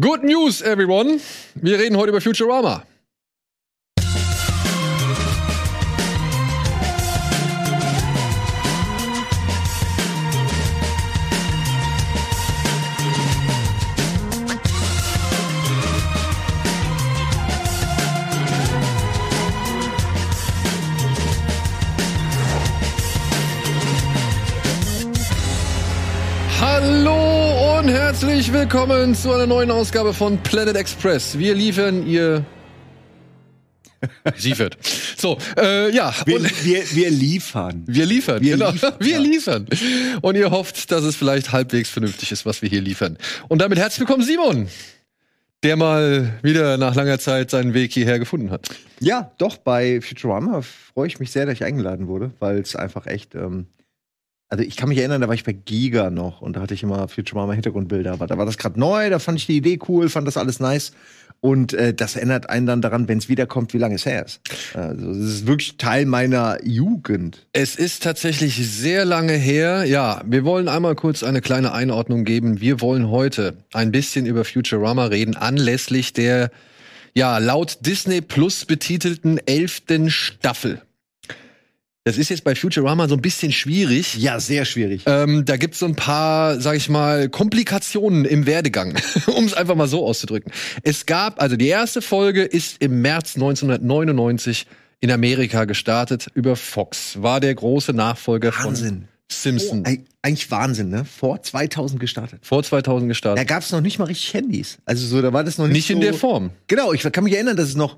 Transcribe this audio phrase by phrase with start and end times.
[0.00, 1.20] Good news, everyone.
[1.54, 2.82] Wir reden heute über Futurama.
[28.44, 31.38] Herzlich willkommen zu einer neuen Ausgabe von Planet Express.
[31.38, 32.44] Wir liefern ihr.
[34.36, 34.76] Sie wird.
[35.16, 36.14] So, äh, ja.
[36.26, 37.84] Wir, und wir, wir liefern.
[37.86, 38.42] wir liefern.
[38.42, 38.70] Wir genau.
[38.70, 39.18] liefern, wir ja.
[39.18, 39.66] liefern.
[40.20, 43.16] Und ihr hofft, dass es vielleicht halbwegs vernünftig ist, was wir hier liefern.
[43.48, 44.68] Und damit herzlich willkommen, Simon,
[45.62, 48.68] der mal wieder nach langer Zeit seinen Weg hierher gefunden hat.
[49.00, 53.06] Ja, doch, bei Futurama freue ich mich sehr, dass ich eingeladen wurde, weil es einfach
[53.06, 53.34] echt.
[53.34, 53.68] Ähm,
[54.50, 56.82] also, ich kann mich erinnern, da war ich bei Giga noch und da hatte ich
[56.82, 58.12] immer Futurama-Hintergrundbilder.
[58.12, 60.60] Aber da war das gerade neu, da fand ich die Idee cool, fand das alles
[60.60, 60.92] nice.
[61.40, 64.40] Und äh, das erinnert einen dann daran, wenn es wiederkommt, wie lange es her ist.
[64.74, 67.46] Also, es ist wirklich Teil meiner Jugend.
[67.52, 69.84] Es ist tatsächlich sehr lange her.
[69.84, 72.60] Ja, wir wollen einmal kurz eine kleine Einordnung geben.
[72.60, 76.50] Wir wollen heute ein bisschen über Futurama reden, anlässlich der,
[77.14, 80.80] ja, laut Disney Plus betitelten elften Staffel.
[82.06, 84.16] Das ist jetzt bei Futurama so ein bisschen schwierig.
[84.18, 85.04] Ja, sehr schwierig.
[85.06, 88.94] Ähm, da gibt's so ein paar, sag ich mal, Komplikationen im Werdegang,
[89.34, 90.52] um es einfach mal so auszudrücken.
[90.82, 94.66] Es gab, also die erste Folge ist im März 1999
[95.00, 97.22] in Amerika gestartet über Fox.
[97.22, 99.08] War der große Nachfolger von Wahnsinn.
[99.32, 99.84] Simpson.
[99.86, 101.06] Oh, eig- eigentlich Wahnsinn, ne?
[101.06, 102.40] Vor 2000 gestartet.
[102.42, 103.48] Vor 2000 Da gestartet.
[103.48, 104.76] gab es noch nicht mal richtig Handys.
[104.84, 106.50] Also so, da war das noch nicht Nicht in so der Form.
[106.66, 107.96] Genau, ich kann mich erinnern, dass es noch.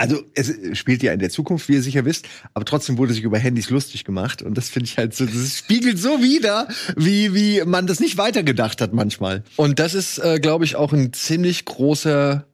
[0.00, 3.24] Also es spielt ja in der Zukunft, wie ihr sicher wisst, aber trotzdem wurde sich
[3.24, 7.34] über Handys lustig gemacht und das finde ich halt so, das spiegelt so wider, wie
[7.34, 9.42] wie man das nicht weitergedacht hat manchmal.
[9.56, 12.46] Und das ist, äh, glaube ich, auch ein ziemlich großer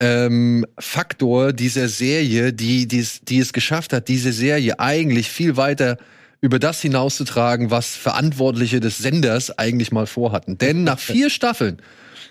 [0.00, 5.56] ähm, Faktor dieser Serie, die, die, es- die es geschafft hat, diese Serie eigentlich viel
[5.56, 5.98] weiter
[6.40, 10.58] über das hinauszutragen, was Verantwortliche des Senders eigentlich mal vorhatten.
[10.58, 11.78] Denn nach vier Staffeln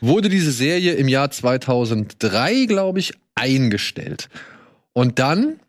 [0.01, 4.29] wurde diese Serie im Jahr 2003, glaube ich, eingestellt.
[4.97, 5.59] Und dann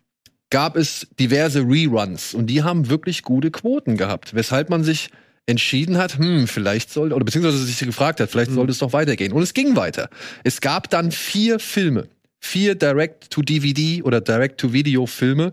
[0.49, 5.11] gab es diverse Reruns und die haben wirklich gute Quoten gehabt, weshalb man sich
[5.44, 9.33] entschieden hat, hm, vielleicht soll, oder beziehungsweise sich gefragt hat, vielleicht sollte es doch weitergehen.
[9.33, 10.09] Und es ging weiter.
[10.44, 12.09] Es gab dann vier Filme,
[12.41, 15.53] vier Direct-to-DVD oder Direct-to-Video-Filme.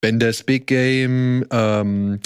[0.00, 2.18] Bender's Big Game, ähm,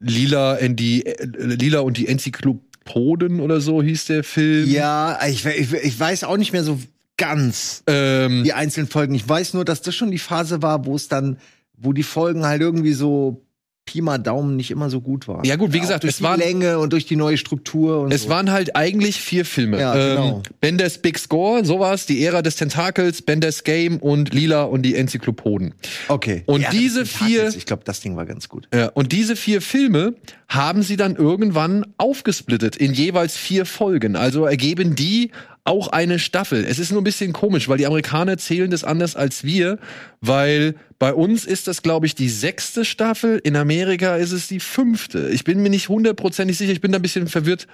[0.00, 4.70] Lila, in die, äh, Lila und die Enzyklopoden oder so hieß der Film.
[4.70, 6.80] Ja, ich, ich, ich weiß auch nicht mehr so
[7.16, 9.14] ganz Ähm, die einzelnen Folgen.
[9.14, 11.38] Ich weiß nur, dass das schon die Phase war, wo es dann,
[11.76, 13.40] wo die Folgen halt irgendwie so
[13.86, 15.44] Pi mal Daumen nicht immer so gut waren.
[15.44, 18.00] Ja, gut, wie Auch gesagt, durch es die waren- Länge und durch die neue Struktur
[18.00, 18.28] und Es so.
[18.30, 19.78] waren halt eigentlich vier Filme.
[19.78, 20.36] Ja, genau.
[20.38, 24.94] ähm, Benders Big Score, sowas, die Ära des Tentakels, Benders Game und Lila und die
[24.94, 25.74] Enzyklopoden.
[26.08, 26.44] okay.
[26.46, 28.68] Und Ja, diese vier- ich glaube, das Ding war ganz gut.
[28.74, 30.14] Ja, und diese vier Filme
[30.48, 34.16] haben sie dann irgendwann aufgesplittet in jeweils vier Folgen.
[34.16, 35.30] Also ergeben die
[35.64, 36.64] auch eine Staffel.
[36.64, 39.78] Es ist nur ein bisschen komisch, weil die Amerikaner zählen das anders als wir,
[40.20, 44.60] weil bei uns ist das, glaube ich, die sechste Staffel, in Amerika ist es die
[44.60, 45.30] fünfte.
[45.30, 47.66] Ich bin mir nicht hundertprozentig sicher, ich bin da ein bisschen verwirrt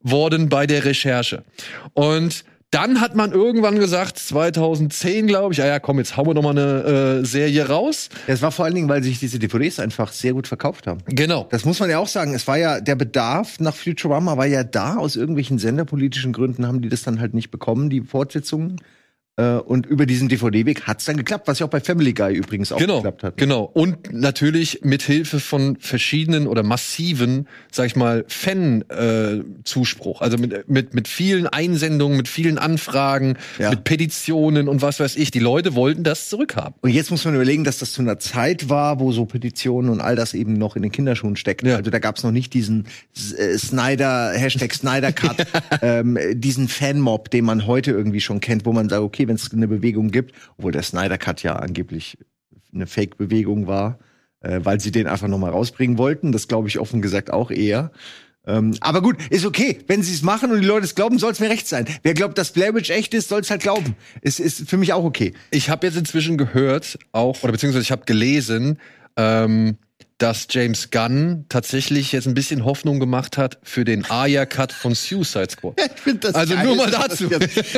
[0.00, 1.44] worden bei der Recherche.
[1.92, 6.34] Und dann hat man irgendwann gesagt, 2010, glaube ich, ah ja, komm, jetzt hauen wir
[6.34, 8.08] noch mal eine äh, Serie raus.
[8.26, 10.98] Es war vor allen Dingen, weil sich diese DVDs einfach sehr gut verkauft haben.
[11.06, 11.46] Genau.
[11.50, 12.34] Das muss man ja auch sagen.
[12.34, 14.96] Es war ja, der Bedarf nach Futurama war ja da.
[14.96, 18.80] Aus irgendwelchen senderpolitischen Gründen haben die das dann halt nicht bekommen, die Fortsetzungen.
[19.36, 22.70] Äh, und über diesen DVD-Weg hat's dann geklappt, was ja auch bei Family Guy übrigens
[22.70, 23.36] auch genau, geklappt hat.
[23.36, 23.68] Genau.
[23.72, 30.20] Und natürlich mit Hilfe von verschiedenen oder massiven, sag ich mal, Fan-Zuspruch.
[30.20, 33.70] also mit, mit, mit vielen Einsendungen, mit vielen Anfragen, Ja.
[33.70, 35.30] mit Petitionen und was weiß ich.
[35.30, 36.74] Die Leute wollten das zurückhaben.
[36.82, 40.00] Und jetzt muss man überlegen, dass das zu einer Zeit war, wo so Petitionen und
[40.00, 41.64] all das eben noch in den Kinderschuhen steckt.
[41.66, 41.76] Ja.
[41.76, 42.86] Also da gab's noch nicht diesen
[43.36, 45.46] äh, Snyder, Hashtag Snyder Cut,
[45.82, 49.52] ähm, diesen Fanmob, den man heute irgendwie schon kennt, wo man sagt, okay, wenn es
[49.52, 52.18] eine Bewegung gibt, obwohl der Snyder Cut ja angeblich
[52.72, 53.98] eine Fake-Bewegung war,
[54.40, 56.32] äh, weil sie den einfach noch mal rausbringen wollten.
[56.32, 57.92] Das glaube ich offen gesagt auch eher.
[58.46, 59.78] Ähm, aber gut, ist okay.
[59.86, 61.86] Wenn sie es machen und die Leute es glauben, soll es mir recht sein.
[62.02, 63.96] Wer glaubt, dass Blair Witch echt ist, soll es halt glauben.
[64.20, 65.32] Es ist für mich auch okay.
[65.50, 68.78] Ich habe jetzt inzwischen gehört, auch, oder beziehungsweise ich habe gelesen,
[69.16, 69.78] ähm,
[70.24, 75.50] dass James Gunn tatsächlich jetzt ein bisschen Hoffnung gemacht hat für den Aya-Cut von Suicide
[75.50, 75.74] Squad.
[75.96, 77.28] Ich find das Also geil, nur mal dazu.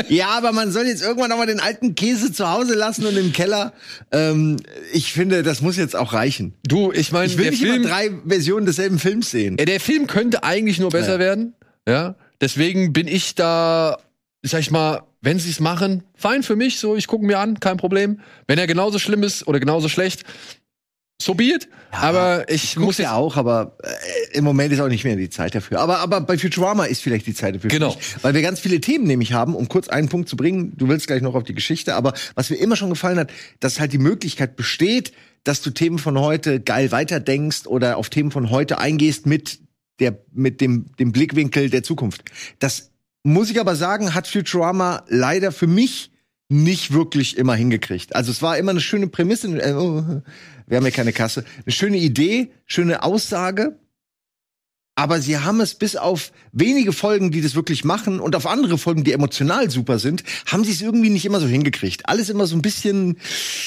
[0.09, 3.17] Ja, aber man soll jetzt irgendwann auch mal den alten Käse zu Hause lassen und
[3.17, 3.73] im Keller.
[4.13, 4.57] Ähm,
[4.93, 6.55] ich finde, das muss jetzt auch reichen.
[6.67, 9.57] Du, ich meine, Ich will nicht Film, immer drei Versionen desselben Films sehen.
[9.57, 11.19] Der Film könnte eigentlich nur besser Ja.
[11.19, 11.55] werden.
[11.89, 12.15] Ja.
[12.41, 13.99] Deswegen bin ich da
[14.43, 17.59] sag ich mal, wenn sie es machen, fein für mich, so, ich gucke mir an,
[17.59, 18.21] kein Problem.
[18.47, 20.23] Wenn er genauso schlimm ist oder genauso schlecht,
[21.21, 21.69] so be it.
[21.93, 25.17] Ja, aber ich Muss muss ja auch, aber äh, im Moment ist auch nicht mehr
[25.17, 25.81] die Zeit dafür.
[25.81, 27.71] Aber, aber bei Futurama ist vielleicht die Zeit dafür.
[27.71, 27.95] Genau.
[27.95, 30.77] mich, Weil wir ganz viele Themen nämlich haben, um kurz einen Punkt zu bringen.
[30.77, 33.31] Du willst gleich noch auf die Geschichte, aber was mir immer schon gefallen hat,
[33.61, 35.13] dass halt die Möglichkeit besteht,
[35.45, 39.61] dass du Themen von heute geil weiterdenkst oder auf Themen von heute eingehst mit
[40.01, 42.25] der, mit dem, dem Blickwinkel der Zukunft.
[42.59, 42.91] Das
[43.23, 46.11] muss ich aber sagen, hat Futurama leider für mich
[46.49, 48.15] nicht wirklich immer hingekriegt.
[48.15, 49.49] Also es war immer eine schöne Prämisse.
[49.49, 50.23] Äh, oh,
[50.67, 51.45] wir haben ja keine Kasse.
[51.65, 53.79] Eine schöne Idee, schöne Aussage.
[54.99, 58.79] Aber sie haben es bis auf wenige Folgen, die das wirklich machen, und auf andere
[58.79, 62.09] Folgen, die emotional super sind, haben sie es irgendwie nicht immer so hingekriegt.
[62.09, 63.19] Alles immer so ein bisschen,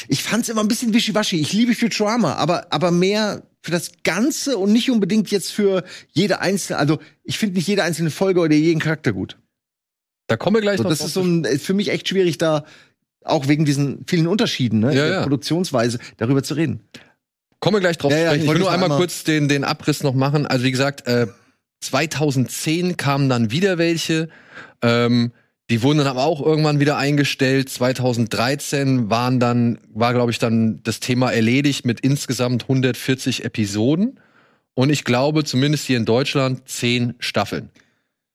[0.07, 1.39] ich fand es immer ein bisschen wischiwaschi.
[1.39, 6.39] Ich liebe Futurama, aber, aber mehr für das Ganze und nicht unbedingt jetzt für jede
[6.39, 9.37] einzelne, also ich finde nicht jede einzelne Folge oder jeden Charakter gut.
[10.29, 12.63] Da kommen wir gleich So, noch das ist so ein, für mich echt schwierig, da
[13.25, 15.21] auch wegen diesen vielen Unterschieden, ne, in Ja, der ja.
[15.23, 16.79] Produktionsweise darüber zu reden.
[17.59, 18.31] Kommen wir gleich drauf Ja, sprechen.
[18.35, 20.47] ich Ich will wollte nur einmal einmal- kurz den, den Abriss noch machen.
[20.47, 21.27] Also wie gesagt, äh,
[21.81, 24.29] 2010 kamen dann wieder welche.
[24.81, 25.31] Ähm,
[25.69, 27.69] die wurden dann aber auch irgendwann wieder eingestellt.
[27.69, 34.19] 2013 waren dann, war glaube ich dann das Thema erledigt mit insgesamt 140 Episoden.
[34.73, 37.69] Und ich glaube, zumindest hier in Deutschland, 10 Staffeln.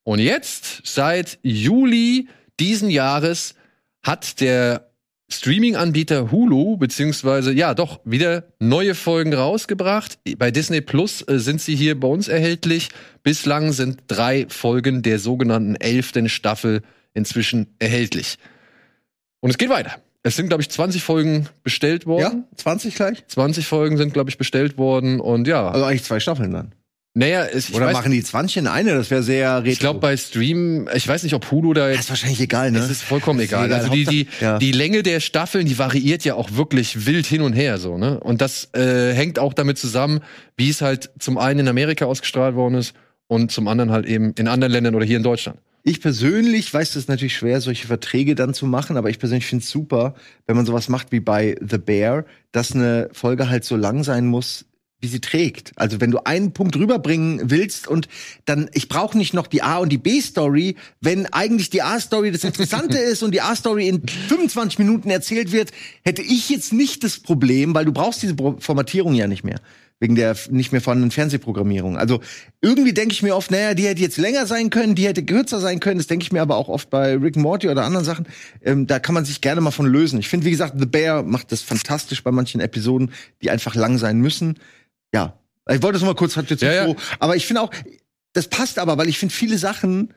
[0.05, 2.29] Und jetzt, seit Juli
[2.61, 3.55] diesen Jahres,
[4.03, 4.91] hat der
[5.31, 10.19] Streaming-Anbieter Hulu, beziehungsweise, ja, doch, wieder neue Folgen rausgebracht.
[10.39, 12.91] Bei Disney Plus äh, sind sie hier bei uns erhältlich.
[13.23, 16.83] Bislang sind drei Folgen der sogenannten elften Staffel
[17.15, 18.37] inzwischen erhältlich.
[19.41, 19.97] Und es geht weiter.
[20.23, 22.45] Es sind, glaube ich, 20 Folgen bestellt worden.
[22.50, 23.27] Ja, 20 gleich?
[23.27, 25.21] 20 Folgen sind, glaube ich, bestellt worden.
[25.21, 26.75] Und ja, Also eigentlich zwei Staffeln dann.
[27.16, 28.93] Naja, es, Oder weiß, machen die 20 in eine?
[28.94, 29.70] Das wäre sehr retro.
[29.70, 32.72] ich glaube, bei Stream, ich weiß nicht, ob Hulu da das jetzt ist wahrscheinlich egal,
[32.72, 32.81] ne?
[32.81, 33.66] Es ist vollkommen Das ist egal.
[33.66, 33.78] egal.
[33.78, 34.58] Also die, die, ja.
[34.58, 38.19] die Länge der Staffeln, die variiert ja auch wirklich wild hin und her so, ne?
[38.19, 40.20] Und das äh, hängt auch damit zusammen,
[40.56, 42.94] wie es halt zum einen in Amerika ausgestrahlt worden ist
[43.28, 45.61] und zum anderen halt eben in anderen Ländern oder hier in Deutschland.
[45.84, 49.46] Ich persönlich weiß, es ist natürlich schwer, solche Verträge dann zu machen, aber ich persönlich
[49.46, 50.14] finde es super,
[50.46, 54.26] wenn man sowas macht wie bei The Bear, dass eine Folge halt so lang sein
[54.26, 54.64] muss,
[55.05, 55.73] wie sie trägt.
[55.77, 58.09] Also wenn du einen Punkt rüberbringen willst und
[58.47, 62.43] dann, ich brauche nicht noch die A- und die B-Story, wenn eigentlich die A-Story das
[62.43, 65.71] Interessante ist und die A-Story in 25 Minuten erzählt wird,
[66.05, 69.61] hätte ich jetzt nicht das Problem, weil du brauchst diese Formatierung ja nicht mehr.
[70.01, 71.97] Wegen der nicht mehr vorhandenen Fernsehprogrammierung.
[71.97, 72.21] Also
[72.61, 75.61] irgendwie denke ich mir oft, naja, die hätte jetzt länger sein können, die hätte kürzer
[75.61, 75.99] sein können.
[75.99, 78.27] Das denke ich mir aber auch oft bei Rick Morty oder anderen Sachen.
[78.62, 80.19] Ähm, da kann man sich gerne mal von lösen.
[80.19, 83.97] Ich finde, wie gesagt, The Bear macht das fantastisch bei manchen Episoden, die einfach lang
[83.99, 84.59] sein müssen.
[85.14, 85.38] Ja,
[85.70, 86.87] ich wollte das noch mal kurz, hat jetzt Ja, nicht ja.
[86.88, 86.96] so.
[87.20, 87.70] Aber ich finde auch,
[88.34, 90.12] das passt aber, weil ich finde, viele Sachen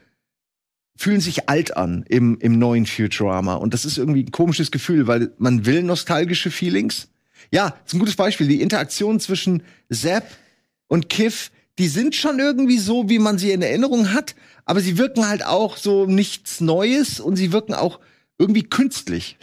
[0.97, 3.55] fühlen sich alt an im, im neuen Futurama.
[3.55, 7.09] Und das ist irgendwie ein komisches Gefühl, weil man will nostalgische Feelings.
[7.51, 8.47] Ja, ist ein gutes Beispiel.
[8.47, 9.61] Die Interaktion zwischen
[9.91, 10.25] Zapp
[10.88, 14.33] und Kiff, die sind schon irgendwie so, wie man sie in Erinnerung hat,
[14.65, 17.99] aber sie wirken halt auch so nichts Neues und sie wirken auch
[18.39, 19.38] irgendwie künstlich.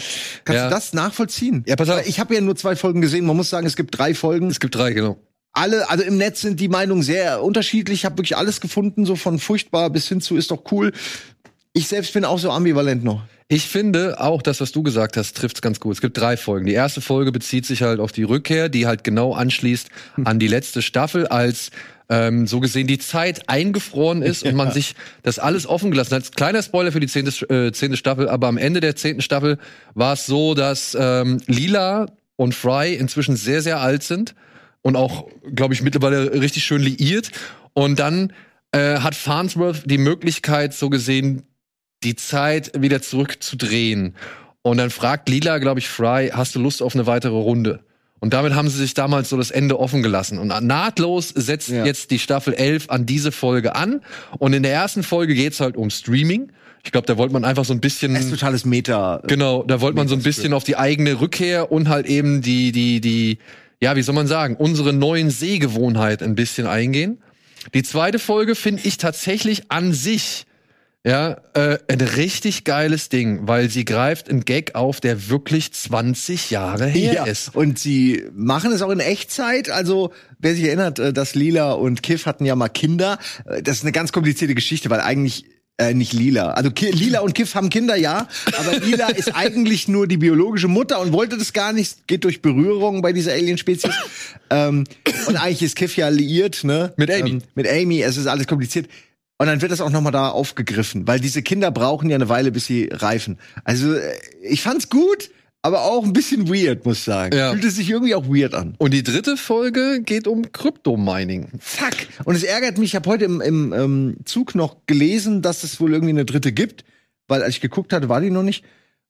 [0.44, 0.68] Kannst Ja.
[0.68, 1.62] du das nachvollziehen?
[1.66, 2.04] Ja, pass auf.
[2.06, 3.24] Ich habe ja nur zwei Folgen gesehen.
[3.26, 5.16] Man muss sagen, es gibt drei Folgen Es gibt drei, genau.
[5.54, 8.00] Alle, also im Netz sind die Meinungen sehr unterschiedlich.
[8.00, 10.92] Ich habe wirklich alles gefunden, so von furchtbar bis hin zu ist doch cool.
[11.72, 13.22] Ich selbst bin auch so ambivalent noch.
[13.48, 15.94] Ich finde auch das, was du gesagt hast, trifft's ganz gut.
[15.94, 16.66] Es gibt drei Folgen.
[16.66, 19.90] Die erste Folge bezieht sich halt auf die Rückkehr, die halt genau anschließt
[20.24, 21.70] an die letzte Staffel, als
[22.08, 26.34] ähm, so gesehen die Zeit eingefroren ist und man sich das alles offen gelassen hat.
[26.36, 29.58] Kleiner Spoiler für die zehnte, äh, zehnte Staffel, aber am Ende der zehnten Staffel
[29.94, 32.06] war es so, dass ähm, Lila
[32.36, 34.34] und Fry inzwischen sehr, sehr alt sind
[34.84, 37.30] und auch, glaube ich, mittlerweile richtig schön liiert.
[37.72, 38.32] Und dann
[38.70, 41.42] äh, hat Farnsworth die Möglichkeit, so gesehen,
[42.04, 44.14] die Zeit wieder zurückzudrehen.
[44.62, 47.80] Und dann fragt Lila, glaube ich, Fry, hast du Lust auf eine weitere Runde?
[48.20, 50.38] Und damit haben sie sich damals so das Ende offen gelassen.
[50.38, 51.84] Und nahtlos setzt Ja.
[51.84, 54.02] jetzt die Staffel 11 an diese Folge an.
[54.38, 56.52] Und in der ersten Folge geht's halt um Streaming.
[56.84, 58.14] Ich glaube, da wollte man einfach so ein bisschen.
[58.16, 59.22] Es ist totales Meta.
[59.26, 62.72] Genau, da wollte man so ein bisschen auf die eigene Rückkehr und halt eben die,
[62.72, 63.38] die, die,
[63.84, 67.18] ja, wie soll man sagen, unsere neuen Sehgewohnheiten ein bisschen eingehen.
[67.74, 70.46] Die zweite Folge finde ich tatsächlich an sich,
[71.06, 76.50] ja, äh, ein richtig geiles Ding, weil sie greift einen Gag auf, der wirklich 20
[76.50, 77.54] Jahre her Ja, ist.
[77.54, 79.68] und sie machen es auch in Echtzeit.
[79.68, 83.18] Also, wer sich erinnert, äh, dass Lila und Kiff hatten ja mal Kinder.
[83.44, 85.44] Äh, Das ist eine ganz komplizierte Geschichte, weil eigentlich
[85.78, 86.50] äh, nicht Lila.
[86.52, 88.28] Also Ki Lila und Kiff haben Kinder, ja,
[88.58, 92.06] aber Lila ist eigentlich nur die biologische Mutter und wollte das gar nicht.
[92.06, 93.92] Geht durch Berührung bei dieser Alien-Spezies.
[94.50, 94.84] ähm,
[95.26, 96.92] und eigentlich ist Kiff ja liiert, ne?
[96.96, 97.30] Mit Amy.
[97.30, 98.02] Ähm, mit Amy.
[98.02, 98.88] Es ist alles kompliziert.
[99.36, 102.28] Und dann wird das auch noch mal da aufgegriffen, weil diese Kinder brauchen ja eine
[102.28, 103.38] Weile, bis sie reifen.
[103.64, 105.30] Also äh, ich fand's gut,
[105.64, 107.34] aber auch ein bisschen weird, muss ich sagen.
[107.34, 107.52] Ja.
[107.52, 108.74] Fühlte sich irgendwie auch weird an.
[108.76, 111.48] Und die dritte Folge geht um Kryptomining.
[111.58, 111.94] Fuck.
[112.24, 115.80] Und es ärgert mich, ich habe heute im, im ähm, Zug noch gelesen, dass es
[115.80, 116.84] wohl irgendwie eine dritte gibt,
[117.28, 118.62] weil als ich geguckt hatte, war die noch nicht.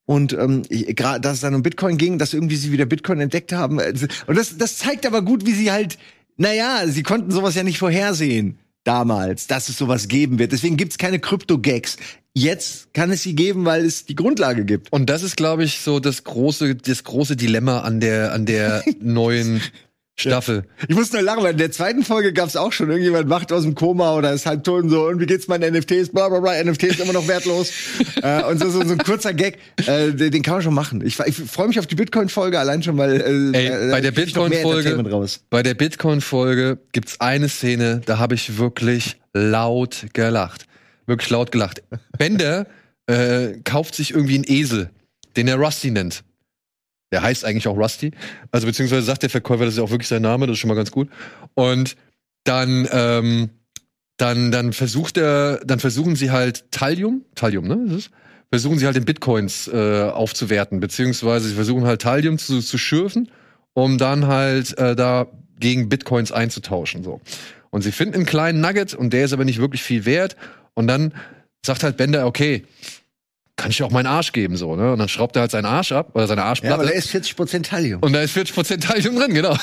[0.06, 3.52] Und ähm, gerade, dass es dann um Bitcoin ging, dass irgendwie sie wieder Bitcoin entdeckt
[3.52, 3.80] haben.
[3.80, 5.98] Also, Und das, das zeigt aber gut, wie sie halt,
[6.36, 10.52] naja, sie konnten sowas ja nicht vorhersehen damals, dass es sowas geben wird.
[10.52, 11.96] Deswegen gibt's keine Krypto-Gags.
[12.34, 14.92] Jetzt kann es sie geben, weil es die Grundlage gibt.
[14.92, 18.82] Und das ist, glaube ich, so das große, das große Dilemma an der, an der
[19.00, 19.60] neuen
[20.16, 20.64] Staffel.
[20.88, 23.64] Ich muss nur lachen, weil in der zweiten Folge gab's auch schon, irgendjemand wacht aus
[23.64, 26.38] dem Koma oder ist halb tot und so, und wie geht's meinen NFTs, bla bla
[26.38, 27.72] bla, NFTs immer noch wertlos.
[28.22, 31.04] äh, und so, so, so ein kurzer Gag, äh, den, den kann man schon machen.
[31.04, 34.16] Ich, ich freue mich auf die Bitcoin-Folge allein schon, weil äh, Ey, äh, bei der
[34.16, 35.40] Entertainment raus.
[35.50, 40.66] bei der Bitcoin-Folge gibt's eine Szene, da habe ich wirklich laut gelacht.
[41.06, 41.82] Wirklich laut gelacht.
[42.16, 42.66] Bender
[43.06, 44.90] äh, kauft sich irgendwie einen Esel,
[45.36, 46.22] den er Rusty nennt.
[47.14, 48.10] Der heißt eigentlich auch Rusty.
[48.50, 50.74] Also beziehungsweise sagt der Verkäufer, das ist auch wirklich sein Name, das ist schon mal
[50.74, 51.08] ganz gut.
[51.54, 51.94] Und
[52.42, 53.50] dann, ähm,
[54.16, 57.84] dann, dann versucht er, dann versuchen sie halt Thallium, Thallium, ne?
[57.86, 58.10] Ist es?
[58.50, 63.30] Versuchen sie halt in Bitcoins äh, aufzuwerten, beziehungsweise sie versuchen halt Thallium zu, zu schürfen,
[63.74, 65.28] um dann halt äh, da
[65.60, 67.04] gegen Bitcoins einzutauschen.
[67.04, 67.20] So.
[67.70, 70.34] Und sie finden einen kleinen Nugget und der ist aber nicht wirklich viel wert.
[70.74, 71.14] Und dann
[71.64, 72.64] sagt halt Bender, okay,
[73.56, 74.92] kann ich dir auch meinen Arsch geben, so, ne?
[74.92, 76.74] Und dann schraubt er halt seinen Arsch ab oder seine Ja, Arschplatte.
[76.74, 78.00] aber da ist 40% Thallium.
[78.02, 79.56] Und da ist 40% Thallium drin, genau.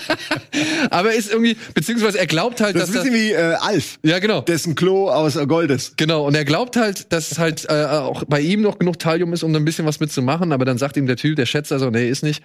[0.90, 3.32] Aber er ist irgendwie, beziehungsweise er glaubt halt, Das ist dass ein da, bisschen wie
[3.32, 5.96] äh, Alf, ja genau, dessen Klo aus äh, Gold ist.
[5.96, 6.26] genau.
[6.26, 9.52] Und er glaubt halt, dass halt äh, auch bei ihm noch genug Thallium ist, um
[9.52, 10.52] da ein bisschen was mitzumachen.
[10.52, 12.42] Aber dann sagt ihm der Typ, der Schätzer so, nee, ist nicht.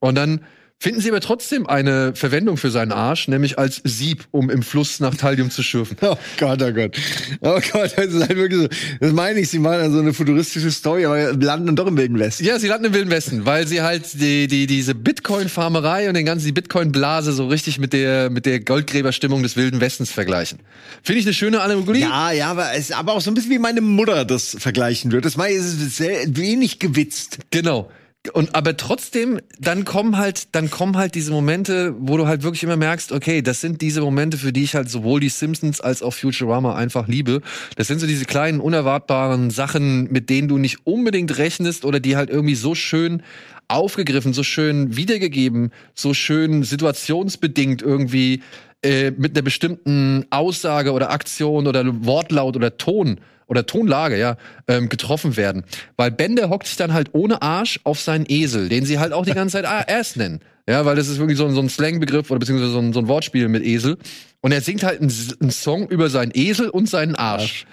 [0.00, 0.40] Und dann
[0.80, 5.00] finden sie aber trotzdem eine Verwendung für seinen Arsch, nämlich als Sieb, um im Fluss
[5.00, 5.96] nach Thallium zu schürfen.
[6.06, 6.96] Oh Gott, oh Gott.
[7.40, 8.68] Oh Gott, das ist halt wirklich so.
[9.00, 11.96] Das meine ich, sie machen dann so eine futuristische Story, aber landen dann doch im
[11.96, 12.44] Wilden Westen.
[12.44, 16.26] Ja, sie landen im Wilden Westen, weil sie halt die, die, diese Bitcoin-Farmerei und den
[16.26, 20.58] ganzen, die Bitcoin-Blase so richtig mit der, mit der Goldgräberstimmung des Wilden Westens vergleichen.
[21.02, 22.00] Finde ich eine schöne Allegorie.
[22.00, 25.10] Ja, ja, aber es ist aber auch so ein bisschen wie meine Mutter das vergleichen
[25.10, 25.22] würde.
[25.22, 27.38] Das meine ich, es ist sehr, wenig gewitzt.
[27.50, 27.90] Genau.
[28.32, 32.62] Und aber trotzdem, dann kommen halt, dann kommen halt diese Momente, wo du halt wirklich
[32.62, 36.02] immer merkst, okay, das sind diese Momente, für die ich halt sowohl die Simpsons als
[36.02, 37.42] auch Futurama einfach liebe.
[37.76, 42.16] Das sind so diese kleinen, unerwartbaren Sachen, mit denen du nicht unbedingt rechnest oder die
[42.16, 43.22] halt irgendwie so schön
[43.68, 48.42] aufgegriffen, so schön wiedergegeben, so schön situationsbedingt irgendwie
[48.82, 54.36] äh, mit einer bestimmten Aussage oder Aktion oder Wortlaut oder Ton oder Tonlage, ja,
[54.68, 55.64] ähm, getroffen werden.
[55.96, 59.24] Weil Bender hockt sich dann halt ohne Arsch auf seinen Esel, den sie halt auch
[59.24, 60.40] die ganze Zeit Ass nennen.
[60.68, 63.00] Ja, weil das ist wirklich so, ein- so ein Slangbegriff oder beziehungsweise so ein, so
[63.00, 63.98] ein Wortspiel mit Esel.
[64.44, 67.64] Und er singt halt einen, Song über seinen Esel und seinen Arsch.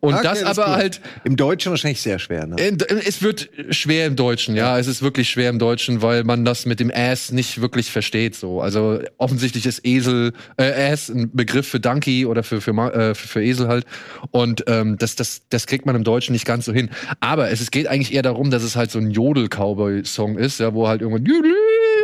[0.00, 0.74] Und Okay, das aber gut.
[0.76, 2.56] halt Im Deutschen wahrscheinlich sehr schwer, ne?
[2.56, 4.78] in- Es wird schwer im Deutschen, ja.
[4.78, 8.34] Es ist wirklich schwer im Deutschen, weil man das mit dem Ass nicht wirklich versteht.
[8.36, 13.14] So, also offensichtlich ist Esel, äh, Ass ein Begriff für Donkey oder für für, äh,
[13.14, 13.84] für, für Esel halt.
[14.30, 16.88] Und ähm, das das das kriegt man im Deutschen nicht ganz so hin.
[17.20, 20.72] Aber es, es geht eigentlich eher darum, dass es halt so ein Jodel-Cowboy-Song ist, ja,
[20.72, 21.26] wo halt irgendwann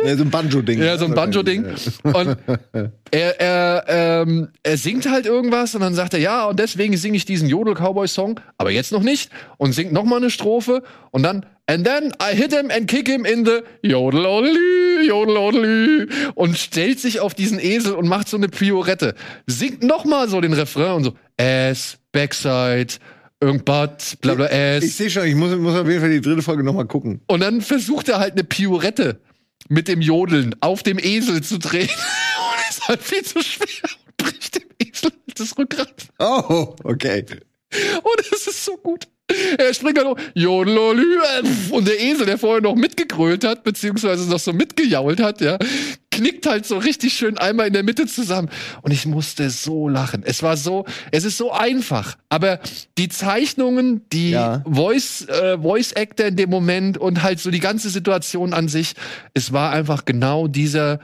[0.03, 0.81] Ja, so ein Banjo-Ding.
[0.81, 1.65] ja, so ein Banjo-Ding.
[2.03, 2.37] Und
[3.11, 7.17] er, er, ähm, er singt halt irgendwas und dann sagt er, ja, und deswegen singe
[7.17, 9.31] ich diesen Jodel-Cowboy-Song, aber jetzt noch nicht.
[9.57, 13.07] Und singt noch mal eine Strophe und dann, and then I hit him and kick
[13.07, 14.55] him in the jodel
[15.05, 19.15] jodel und stellt sich auf diesen Esel und macht so eine Piorette.
[19.47, 22.93] Singt noch mal so den Refrain und so, ass, backside,
[23.39, 24.83] irgendwas, bla bla ass.
[24.83, 27.21] Ich sehe schon, ich muss, muss auf jeden Fall die dritte Folge noch mal gucken.
[27.27, 29.19] Und dann versucht er halt eine Piorette
[29.69, 31.89] mit dem Jodeln auf dem Esel zu drehen.
[32.53, 36.07] Und ist halt viel zu schwer und bricht dem Esel halt das Rückgrat.
[36.19, 37.25] Oh, okay.
[38.03, 39.07] Und es ist so gut.
[39.57, 41.19] Er springt dann noch, Jodelolü,
[41.71, 45.57] und der Esel, der vorher noch mitgegrölt hat, beziehungsweise noch so mitgejault hat, ja,
[46.11, 48.49] knickt halt so richtig schön einmal in der Mitte zusammen.
[48.81, 50.23] Und ich musste so lachen.
[50.25, 52.17] Es war so, es ist so einfach.
[52.29, 52.59] Aber
[52.97, 54.63] die Zeichnungen, die Ja.
[54.67, 58.93] Voice, äh, Voice Actor in dem Moment und halt so die ganze Situation an sich,
[59.33, 60.99] es war einfach genau dieser,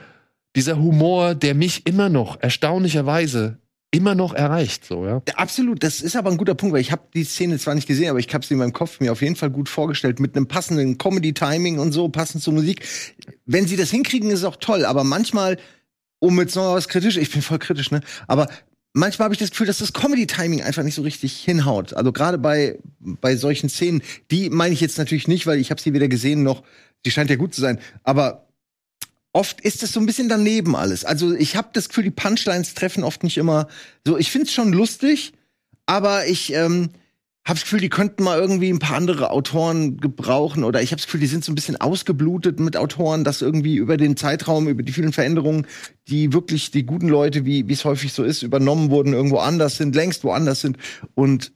[0.56, 3.58] dieser Humor, der mich immer noch, erstaunlicherweise,
[3.90, 5.22] immer noch erreicht, so, ja.
[5.34, 8.10] Absolut, das ist aber ein guter Punkt, weil ich habe die Szene zwar nicht gesehen,
[8.10, 10.46] aber ich habe sie in meinem Kopf mir auf jeden Fall gut vorgestellt mit einem
[10.46, 12.86] passenden Comedy-Timing und so, passend zur Musik.
[13.46, 15.56] Wenn sie das hinkriegen, ist es auch toll, aber manchmal,
[16.18, 18.02] um jetzt noch was kritisch, ich bin voll kritisch, ne?
[18.26, 18.48] Aber
[18.92, 21.94] manchmal habe ich das Gefühl, dass das Comedy-Timing einfach nicht so richtig hinhaut.
[21.94, 25.80] Also gerade bei bei solchen Szenen, die meine ich jetzt natürlich nicht, weil ich habe
[25.80, 26.62] sie weder gesehen noch,
[27.06, 28.47] die scheint ja gut zu sein, aber
[29.32, 31.04] oft ist es so ein bisschen daneben alles.
[31.04, 33.68] Also ich habe das Gefühl, die Punchlines treffen oft nicht immer
[34.04, 34.16] so.
[34.16, 35.32] Ich find's schon lustig,
[35.86, 36.90] aber ich ähm,
[37.44, 40.98] habe das Gefühl, die könnten mal irgendwie ein paar andere Autoren gebrauchen oder ich habe
[40.98, 44.68] das Gefühl, die sind so ein bisschen ausgeblutet mit Autoren, dass irgendwie über den Zeitraum,
[44.68, 45.66] über die vielen Veränderungen,
[46.08, 49.94] die wirklich die guten Leute, wie es häufig so ist, übernommen wurden, irgendwo anders sind,
[49.94, 50.76] längst woanders sind
[51.14, 51.52] und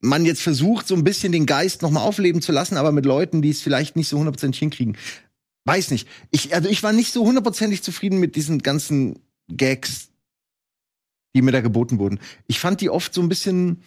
[0.00, 3.06] man jetzt versucht, so ein bisschen den Geist noch mal aufleben zu lassen, aber mit
[3.06, 4.96] Leuten, die es vielleicht nicht so hundertprozentig hinkriegen.
[5.66, 6.08] Weiß nicht.
[6.30, 9.18] Ich, also ich war nicht so hundertprozentig zufrieden mit diesen ganzen
[9.48, 10.10] Gags,
[11.34, 12.20] die mir da geboten wurden.
[12.46, 13.82] Ich fand die oft so ein bisschen,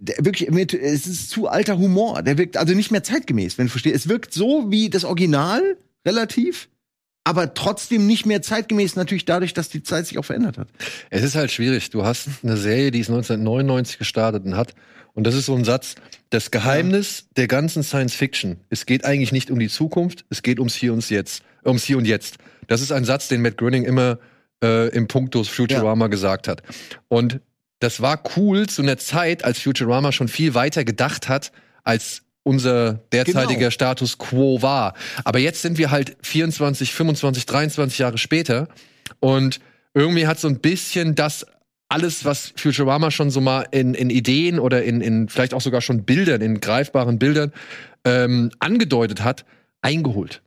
[0.00, 2.22] wirklich, es ist zu alter Humor.
[2.22, 3.94] Der wirkt also nicht mehr zeitgemäß, wenn du verstehst.
[3.94, 6.68] Es wirkt so wie das Original, relativ,
[7.22, 10.68] aber trotzdem nicht mehr zeitgemäß, natürlich dadurch, dass die Zeit sich auch verändert hat.
[11.10, 11.90] Es ist halt schwierig.
[11.90, 14.74] Du hast eine Serie, die ist 1999 gestartet und hat,
[15.14, 15.94] und das ist so ein Satz,
[16.30, 20.58] das Geheimnis der ganzen Science Fiction, es geht eigentlich nicht um die Zukunft, es geht
[20.58, 22.36] ums Hier und Jetzt, ums Hier und Jetzt.
[22.68, 24.18] Das ist ein Satz, den Matt Groening immer
[24.62, 26.62] äh, im Punktus Futurama gesagt hat.
[27.08, 27.40] Und
[27.80, 31.50] das war cool zu einer Zeit, als Futurama schon viel weiter gedacht hat,
[31.82, 33.70] als unser derzeitiger Genau.
[33.70, 34.94] Status quo war.
[35.24, 38.68] Aber jetzt sind wir halt 24, 25, 23 Jahre später
[39.18, 39.60] und
[39.94, 41.46] irgendwie hat so ein bisschen das
[41.90, 45.80] alles, was Futurama schon so mal in, in Ideen oder in, in vielleicht auch sogar
[45.80, 47.52] schon Bildern, in greifbaren Bildern
[48.04, 49.44] ähm, angedeutet hat,
[49.82, 50.40] eingeholt.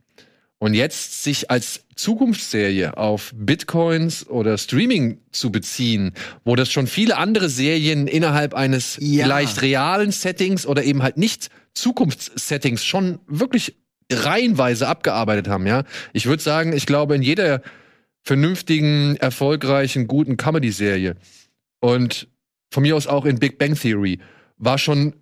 [0.58, 6.12] Und jetzt sich als Zukunftsserie auf Bitcoins oder Streaming zu beziehen,
[6.44, 9.24] wo das schon viele andere Serien innerhalb eines Ja.
[9.24, 13.76] vielleicht realen Settings oder eben halt nicht Zukunftssettings schon wirklich
[14.10, 15.84] reihenweise abgearbeitet haben, ja.
[16.14, 17.60] Ich würde sagen, ich glaube, in jeder
[18.24, 21.16] vernünftigen, erfolgreichen, guten Comedy-Serie
[21.80, 22.28] und
[22.70, 24.18] von mir aus auch in Big Bang Theory
[24.56, 25.14] war schon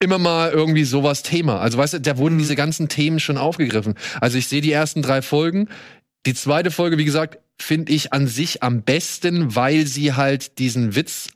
[0.00, 1.60] immer mal irgendwie sowas Thema.
[1.60, 3.94] Also weißt du, da wurden diese ganzen Themen schon aufgegriffen.
[4.20, 5.68] Also ich sehe die ersten drei Folgen.
[6.26, 10.94] Die zweite Folge, wie gesagt, finde ich an sich am besten, weil sie halt diesen
[10.94, 11.28] Witz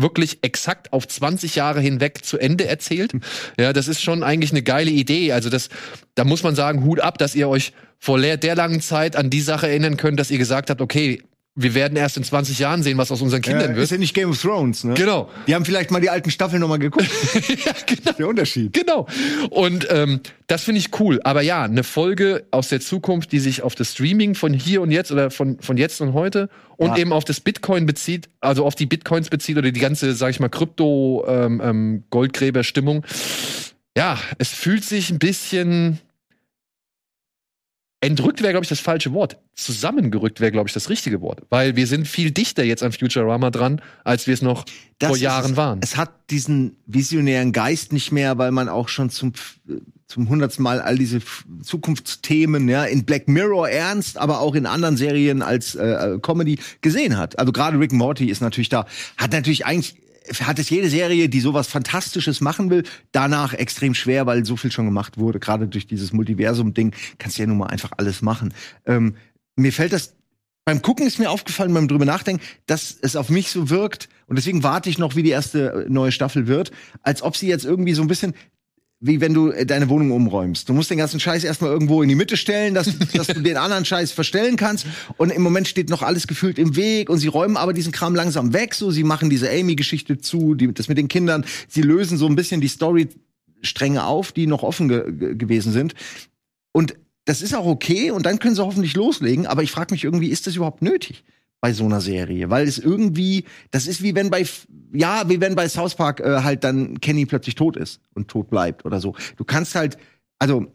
[0.00, 3.12] wirklich exakt auf 20 Jahre hinweg zu Ende erzählt.
[3.58, 5.32] Ja, das ist schon eigentlich eine geile Idee.
[5.32, 5.68] Also das,
[6.14, 9.40] da muss man sagen, Hut ab, dass ihr euch vor der langen Zeit an die
[9.40, 11.22] Sache erinnern könnt, dass ihr gesagt habt, okay,
[11.60, 13.84] wir werden erst in 20 Jahren sehen, was aus unseren Kindern Äh, wird.
[13.84, 14.94] ist ja nicht Game of Thrones, ne?
[14.94, 15.28] Genau.
[15.46, 17.08] Die haben vielleicht mal die alten Staffeln noch mal geguckt.
[17.64, 18.12] ja, genau.
[18.18, 18.72] Der Unterschied.
[18.72, 19.06] Genau.
[19.50, 21.20] Und ähm, das finde ich cool.
[21.24, 24.90] Aber ja, eine Folge aus der Zukunft, die sich auf das Streaming von hier und
[24.90, 26.96] jetzt oder von, von jetzt und heute und Ja.
[26.98, 30.38] eben auf das Bitcoin bezieht, also auf die Bitcoins bezieht oder die ganze, sag ich
[30.40, 32.04] mal, Krypto ähm, ähm.
[33.96, 35.98] Ja, es fühlt sich ein bisschen
[38.00, 39.38] entrückt wäre, glaube ich, das falsche Wort.
[39.54, 41.42] Zusammengerückt wäre, glaube ich, das richtige Wort.
[41.50, 44.64] Weil wir sind viel dichter jetzt an Futurama dran, als wir es noch
[44.98, 45.56] Das vor ist Jahren es.
[45.56, 45.80] waren.
[45.82, 49.32] Es hat diesen visionären Geist nicht mehr, weil man auch schon zum
[50.06, 51.20] zum hundertsten Mal all diese
[51.62, 56.58] Zukunftsthemen ja in Black Mirror ernst, aber auch in anderen Serien als äh, äh, Comedy
[56.80, 57.38] gesehen hat.
[57.38, 58.86] Also gerade Rick Morty ist natürlich da,
[59.18, 59.96] hat natürlich eigentlich
[60.42, 64.72] hat es jede Serie, die sowas Fantastisches machen will, danach extrem schwer, weil so viel
[64.72, 65.40] schon gemacht wurde.
[65.40, 68.54] Gerade durch dieses Multiversum-Ding kannst du ja nun mal einfach alles machen.
[68.86, 69.16] Ähm,
[69.56, 70.14] mir fällt das
[70.68, 74.36] beim Gucken ist mir aufgefallen, beim drüber nachdenken, dass es auf mich so wirkt und
[74.36, 77.64] deswegen warte ich noch, wie die erste äh, neue Staffel wird, als ob sie jetzt
[77.64, 78.34] irgendwie so ein bisschen
[79.00, 80.68] wie wenn du äh, deine Wohnung umräumst.
[80.68, 83.56] Du musst den ganzen Scheiß erstmal irgendwo in die Mitte stellen, dass, dass du den
[83.56, 84.86] anderen Scheiß verstellen kannst.
[85.16, 88.14] Und im Moment steht noch alles gefühlt im Weg und sie räumen aber diesen Kram
[88.14, 88.74] langsam weg.
[88.74, 91.44] So, sie machen diese Amy-Geschichte zu, die, das mit den Kindern.
[91.68, 95.94] Sie lösen so ein bisschen die Story-Stränge auf, die noch offen ge ge gewesen sind.
[96.72, 99.46] Und das ist auch okay und dann können sie hoffentlich loslegen.
[99.46, 101.24] Aber ich frage mich irgendwie, ist das überhaupt nötig?
[101.60, 104.46] Bei so einer Serie, weil es irgendwie, das ist wie wenn bei,
[104.92, 108.48] ja, wie wenn bei South Park äh, halt dann Kenny plötzlich tot ist und tot
[108.48, 109.14] bleibt oder so.
[109.36, 109.98] Du kannst halt,
[110.38, 110.66] also,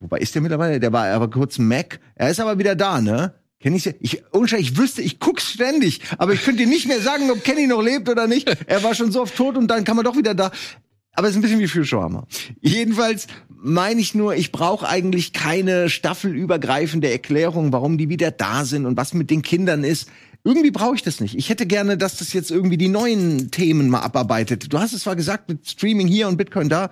[0.00, 0.80] wobei ist der mittlerweile?
[0.80, 2.00] Der war aber kurz Mac.
[2.14, 3.34] Er ist aber wieder da, ne?
[3.60, 4.22] Kenny ist ja, ich,
[4.58, 7.82] ich wüsste, ich guck's ständig, aber ich könnte dir nicht mehr sagen, ob Kenny noch
[7.82, 8.48] lebt oder nicht.
[8.66, 10.50] Er war schon so oft tot und dann kann man doch wieder da.
[11.12, 12.26] Aber es ist ein bisschen wie Futurama.
[12.62, 18.86] Jedenfalls meine ich nur, ich brauche eigentlich keine staffelübergreifende Erklärung, warum die wieder da sind
[18.86, 20.08] und was mit den Kindern ist.
[20.42, 21.36] Irgendwie brauche ich das nicht.
[21.36, 24.72] Ich hätte gerne, dass das jetzt irgendwie die neuen Themen mal abarbeitet.
[24.72, 26.90] Du hast es zwar gesagt mit Streaming hier und Bitcoin da,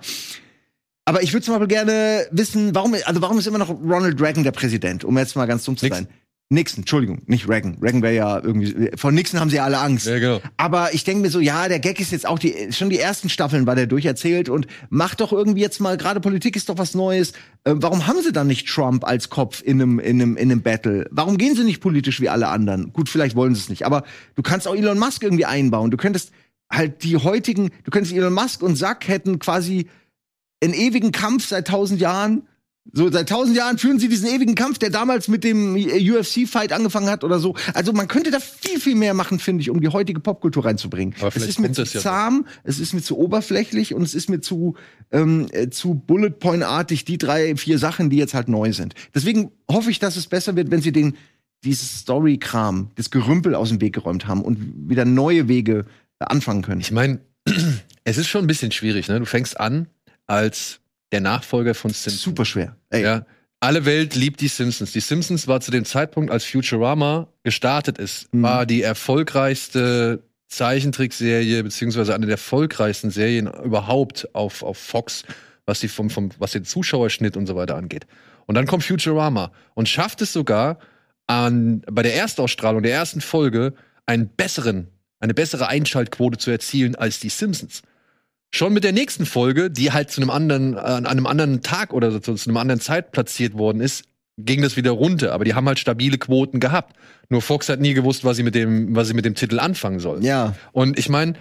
[1.05, 4.43] aber ich würde zum Beispiel gerne wissen, warum, also warum ist immer noch Ronald Reagan
[4.43, 6.07] der Präsident, um jetzt mal ganz dumm zu sein.
[6.51, 7.77] Nixon, Entschuldigung, nicht Reagan.
[7.79, 10.07] Reagan wäre ja irgendwie, von Nixon haben sie ja alle Angst.
[10.07, 10.41] Ja, genau.
[10.57, 13.29] Aber ich denke mir so, ja, der Gag ist jetzt auch die, schon die ersten
[13.29, 16.95] Staffeln war der durcherzählt und macht doch irgendwie jetzt mal, gerade Politik ist doch was
[16.95, 17.33] Neues.
[17.65, 20.63] Äh, warum haben sie dann nicht Trump als Kopf in einem, in einem, in einem
[20.63, 21.07] Battle?
[21.11, 22.93] Warum gehen sie nicht politisch wie alle anderen?
[22.93, 25.91] Gut, vielleicht wollen sie es nicht, aber du kannst auch Elon Musk irgendwie einbauen.
[25.91, 26.31] Du könntest
[26.71, 29.87] halt die heutigen, du könntest Elon Musk und Sack hätten quasi
[30.63, 32.47] einen ewigen Kampf seit tausend Jahren
[32.93, 37.09] So, seit tausend Jahren führen sie diesen ewigen Kampf, der damals mit dem UFC-Fight angefangen
[37.09, 37.55] hat oder so.
[37.73, 41.13] Also man könnte da viel, viel mehr machen, finde ich, um die heutige Popkultur reinzubringen.
[41.19, 44.29] Aber es ist mir zu ja zahm, es ist mir zu oberflächlich und es ist
[44.29, 44.75] mir zu,
[45.11, 48.95] ähm, äh, zu Bullet Point-artig, die drei, vier Sachen, die jetzt halt neu sind.
[49.13, 51.15] Deswegen hoffe ich, dass es besser wird, wenn sie den,
[51.63, 55.85] dieses Story-Kram, das Gerümpel aus dem Weg geräumt haben und wieder neue Wege
[56.19, 56.81] äh, anfangen können.
[56.81, 57.19] Ich meine,
[58.03, 59.19] es ist schon ein bisschen schwierig, ne?
[59.19, 59.87] Du fängst an
[60.25, 60.79] als
[61.11, 62.21] der Nachfolger von Simpsons.
[62.21, 62.75] Super schwer.
[62.89, 63.25] Ey, Ja.
[63.61, 64.93] Alle Welt liebt die Simpsons.
[64.93, 68.43] Die Simpsons war zu dem Zeitpunkt, als Futurama gestartet ist, Mhm.
[68.43, 75.23] war die erfolgreichste Zeichentrickserie, beziehungsweise eine der erfolgreichsten Serien überhaupt auf, auf Fox,
[75.65, 78.07] was, die vom, vom, was den Zuschauerschnitt und so weiter angeht.
[78.45, 80.79] Und dann kommt Futurama und schafft es sogar,
[81.27, 83.73] an, bei der Erstausstrahlung der ersten Folge
[84.05, 84.87] einen besseren,
[85.19, 87.81] eine bessere Einschaltquote zu erzielen als die Simpsons.
[88.51, 92.11] Schon mit der nächsten Folge, die halt zu einem anderen, an einem anderen Tag oder
[92.11, 94.05] so, zu einem anderen Zeit platziert worden ist,
[94.37, 95.33] ging das wieder runter.
[95.33, 96.95] Aber die haben halt stabile Quoten gehabt.
[97.29, 99.99] Nur Fox hat nie gewusst, was sie mit dem, was sie mit dem Titel anfangen
[99.99, 100.23] soll.
[100.23, 100.55] ja.
[100.71, 101.33] Und ich meine,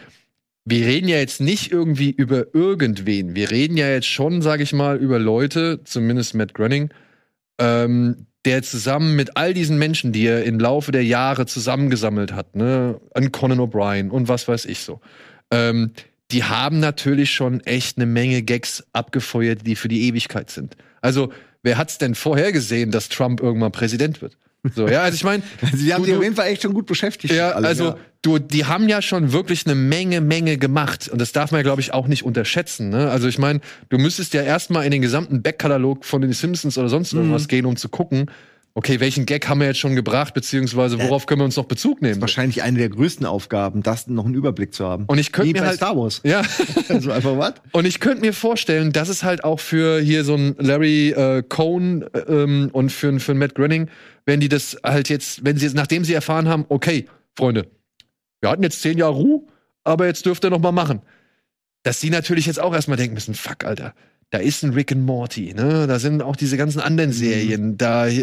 [0.70, 3.34] wir reden ja jetzt nicht irgendwie über irgendwen.
[3.34, 6.90] Wir reden ja jetzt schon, sage ich mal, über Leute, zumindest Matt Groening,
[7.58, 12.54] ähm, der zusammen mit all diesen Menschen, die er im Laufe der Jahre zusammengesammelt hat,
[12.54, 15.00] ne, an Conan O'Brien und was weiß ich so,
[15.50, 15.92] ähm,
[16.30, 20.76] die haben natürlich schon echt eine Menge Gags abgefeuert, die für die Ewigkeit sind.
[21.00, 24.36] Also, wer hat's denn vorhergesehen, dass Trump irgendwann Präsident wird?
[24.74, 26.86] So, ja, also ich meine, Sie haben Du- sich auf jeden Fall echt schon gut
[26.86, 27.32] beschäftigt.
[27.32, 27.96] ja, alle, also ja.
[28.22, 31.62] du, die haben ja schon wirklich eine Menge, Menge gemacht und das darf man ja,
[31.62, 32.88] glaube ich, auch nicht unterschätzen.
[32.90, 33.08] Ne?
[33.08, 36.88] Also ich meine, du müsstest ja erstmal in den gesamten Backkatalog von den Simpsons oder
[36.88, 37.20] sonst Mhm.
[37.20, 38.30] irgendwas gehen, um zu gucken,
[38.78, 42.00] okay, welchen Gag haben wir jetzt schon gebracht, beziehungsweise worauf können wir uns noch Bezug
[42.00, 42.20] nehmen?
[42.20, 45.04] wahrscheinlich eine der größten Aufgaben, das noch einen Überblick zu haben.
[45.06, 46.20] Und ich könnte mir bei halt- Star Wars.
[46.22, 46.42] Ja.
[46.88, 47.54] Also einfach was?
[47.72, 51.42] Und ich könnte mir vorstellen, dass es halt auch für hier so ein Larry äh,
[51.42, 53.88] Cohn äh, ähm, und für, für einen Matt Groening,
[54.26, 57.66] wenn die das halt jetzt, wenn sie jetzt, nachdem sie erfahren haben, okay, Freunde,
[58.40, 59.42] wir hatten jetzt zehn Jahre Ruhe,
[59.82, 61.02] aber jetzt dürft ihr noch mal machen.
[61.82, 63.92] Dass die natürlich jetzt auch erstmal denken müssen, fuck, Alter,
[64.30, 65.86] da ist ein Rick and Morty, ne?
[65.86, 68.20] Da sind auch diese ganzen anderen Serien, da äh,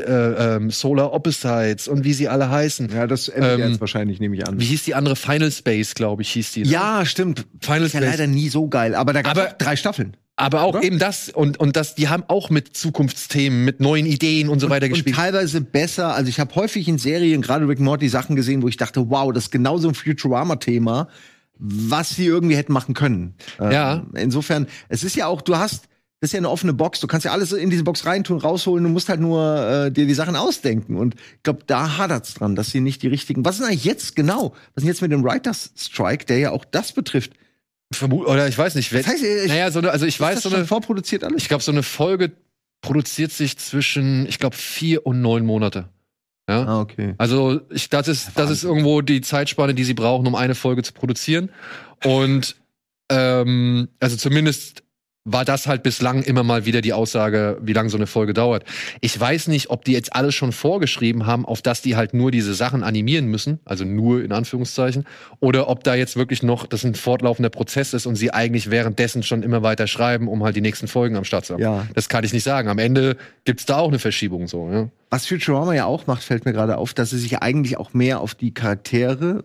[0.58, 2.90] ähm, Solar Opposites und wie sie alle heißen.
[2.94, 4.60] Ja, das endet Ähm, jetzt wahrscheinlich, nehme ich an.
[4.60, 5.16] Wie hieß die andere?
[5.16, 6.62] Final Space, glaube ich, hieß die.
[6.62, 6.68] ne?
[6.70, 7.48] Ja, stimmt.
[7.60, 8.12] Final Ist ja Space.
[8.12, 10.16] leider nie so geil, aber da gab es drei Staffeln.
[10.38, 10.84] Aber auch Oder?
[10.84, 14.70] eben das und, und das, die haben auch mit Zukunftsthemen, mit neuen Ideen und so
[14.70, 15.16] weiter Und gespielt.
[15.16, 16.14] teilweise besser.
[16.14, 19.32] Also ich habe häufig in Serien, gerade Rick Morty, Sachen gesehen, wo ich dachte, wow,
[19.32, 21.08] das ist genau so ein Futurama-Thema,
[21.58, 23.36] was sie irgendwie hätten machen können.
[23.60, 24.06] Ähm, Ja.
[24.14, 25.86] Insofern, es ist ja auch, du hast,
[26.22, 28.84] das ist ja eine offene Box, du kannst ja alles in diese Box reintun, rausholen,
[28.84, 30.96] du musst halt nur äh, dir die Sachen ausdenken.
[30.98, 33.44] Und ich glaube, da hadert's dran, dass sie nicht die richtigen.
[33.46, 34.52] Was ist denn eigentlich jetzt genau?
[34.52, 37.34] Was ist denn jetzt mit dem Writers Strike, der ja auch das betrifft?
[37.94, 38.92] Vermu- Oder ich weiß nicht.
[38.92, 41.44] Wer, Das heißt, ich, naja, so eine, also ich weiß, so eine, vorproduziert alles?
[41.44, 42.32] ich glaube, so eine Folge
[42.82, 45.90] produziert sich zwischen, ich glaube, vier und neun Monate.
[46.50, 46.64] Ja.
[46.66, 47.16] ah, okay.
[47.18, 50.84] Also ich, das ist, das ist irgendwo die Zeitspanne, die sie brauchen, um eine Folge
[50.84, 51.50] zu produzieren.
[52.04, 52.56] Und
[53.10, 54.84] ähm, also zumindest
[55.26, 58.64] war das halt bislang immer mal wieder die Aussage, wie lange so eine Folge dauert.
[59.02, 62.30] Ich weiß nicht, ob die jetzt alles schon vorgeschrieben haben, auf dass die halt nur
[62.30, 65.06] diese Sachen animieren müssen, also nur in Anführungszeichen,
[65.40, 69.24] oder ob da jetzt wirklich noch das ein fortlaufender Prozess ist und sie eigentlich währenddessen
[69.24, 71.62] schon immer weiter schreiben, um halt die nächsten Folgen am Start zu haben.
[71.62, 71.88] Ja.
[71.96, 72.70] Das kann ich nicht sagen.
[72.70, 74.70] Am Ende gibt's da auch eine Verschiebung so.
[74.72, 74.90] Ja.
[75.10, 78.20] Was Futurama ja auch macht, fällt mir gerade auf, dass sie sich eigentlich auch mehr
[78.20, 79.44] auf die Charaktere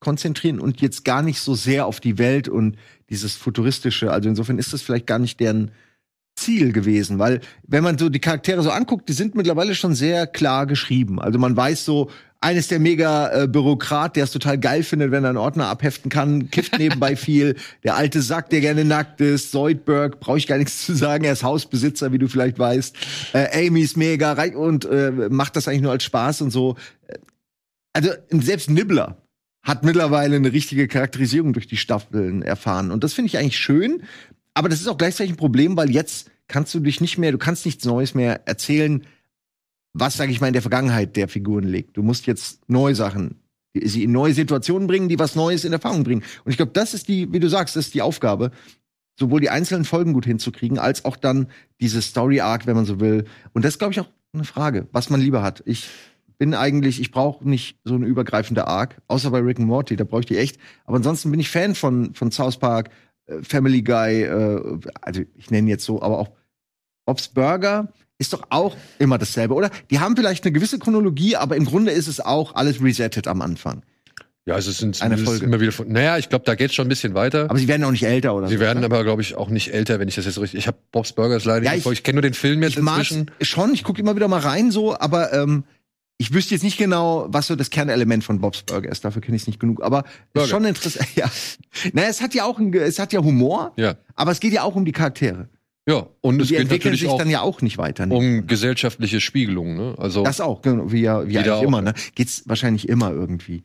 [0.00, 2.76] konzentrieren und jetzt gar nicht so sehr auf die Welt und
[3.10, 4.12] dieses futuristische.
[4.12, 5.70] Also insofern ist das vielleicht gar nicht deren
[6.36, 10.26] Ziel gewesen, weil wenn man so die Charaktere so anguckt, die sind mittlerweile schon sehr
[10.26, 11.18] klar geschrieben.
[11.18, 15.24] Also man weiß so, eines der mega äh, Bürokrat, der es total geil findet, wenn
[15.24, 17.56] er einen Ordner abheften kann, kifft nebenbei viel.
[17.82, 21.32] Der alte Sack, der gerne nackt ist, Zoidberg, brauche ich gar nichts zu sagen, er
[21.32, 22.96] ist Hausbesitzer, wie du vielleicht weißt.
[23.32, 26.76] Äh, Amy ist mega reich und äh, macht das eigentlich nur als Spaß und so.
[27.94, 29.16] Also selbst Nibbler
[29.66, 32.92] hat mittlerweile eine richtige Charakterisierung durch die Staffeln erfahren.
[32.92, 34.04] Und das finde ich eigentlich schön.
[34.54, 37.38] Aber das ist auch gleichzeitig ein Problem, weil jetzt kannst du dich nicht mehr, du
[37.38, 39.04] kannst nichts Neues mehr erzählen,
[39.92, 41.96] was, sage ich mal, in der Vergangenheit der Figuren liegt.
[41.96, 43.40] Du musst jetzt neue Sachen,
[43.74, 46.22] sie in neue Situationen bringen, die was Neues in Erfahrung bringen.
[46.44, 48.52] Und ich glaube, das ist die, wie du sagst, das ist die Aufgabe,
[49.18, 51.48] sowohl die einzelnen Folgen gut hinzukriegen, als auch dann
[51.80, 53.24] diese Story Arc, wenn man so will.
[53.52, 55.64] Und das ist, glaube ich, auch eine Frage, was man lieber hat.
[55.66, 55.88] Ich
[56.38, 60.04] bin eigentlich, ich brauche nicht so eine übergreifende Arc, außer bei Rick and Morty, da
[60.04, 60.58] brauche ich die echt.
[60.84, 62.90] Aber ansonsten bin ich Fan von, von South Park,
[63.26, 66.30] äh, Family Guy, äh, also ich nenne jetzt so, aber auch
[67.06, 69.70] Bob's Burger ist doch auch immer dasselbe, oder?
[69.90, 73.42] Die haben vielleicht eine gewisse Chronologie, aber im Grunde ist es auch alles resettet am
[73.42, 73.82] Anfang.
[74.48, 75.44] Ja, also es sind Eine Folge.
[75.44, 75.88] immer wieder von.
[75.88, 77.50] Naja, ich glaube, da geht's schon ein bisschen weiter.
[77.50, 78.60] Aber sie werden auch nicht älter oder Sie so.
[78.60, 78.86] werden ne?
[78.86, 80.58] aber, glaube ich, auch nicht älter, wenn ich das jetzt richtig.
[80.60, 81.92] Ich habe Bob's Burgers leider Ja, nicht ich-.
[81.92, 83.30] Ich kenne nur den Film jetzt Ich inzwischen.
[83.42, 85.64] schon, ich gucke immer wieder mal rein so, aber ähm,
[86.18, 89.04] ich wüsste jetzt nicht genau, was so das Kernelement von Bob's Burger ist.
[89.04, 89.82] Dafür kenne ich es nicht genug.
[89.82, 91.08] Aber es ist schon interessant.
[91.16, 91.30] Ja.
[91.92, 93.96] Naja, es hat ja auch ein, es hat ja Humor, Ja.
[94.14, 95.48] aber es geht ja auch um die Charaktere.
[95.88, 98.06] Ja, und es die geht entwickeln sich dann ja auch nicht weiter.
[98.06, 98.14] ne?
[98.14, 99.76] um gesellschaftliche Spiegelung.
[99.76, 99.94] Ne?
[99.98, 101.82] Also Das auch, genau, wie ja, wie eigentlich auch, immer, ja.
[101.84, 101.94] ne?
[102.16, 103.62] Geht's wahrscheinlich immer irgendwie.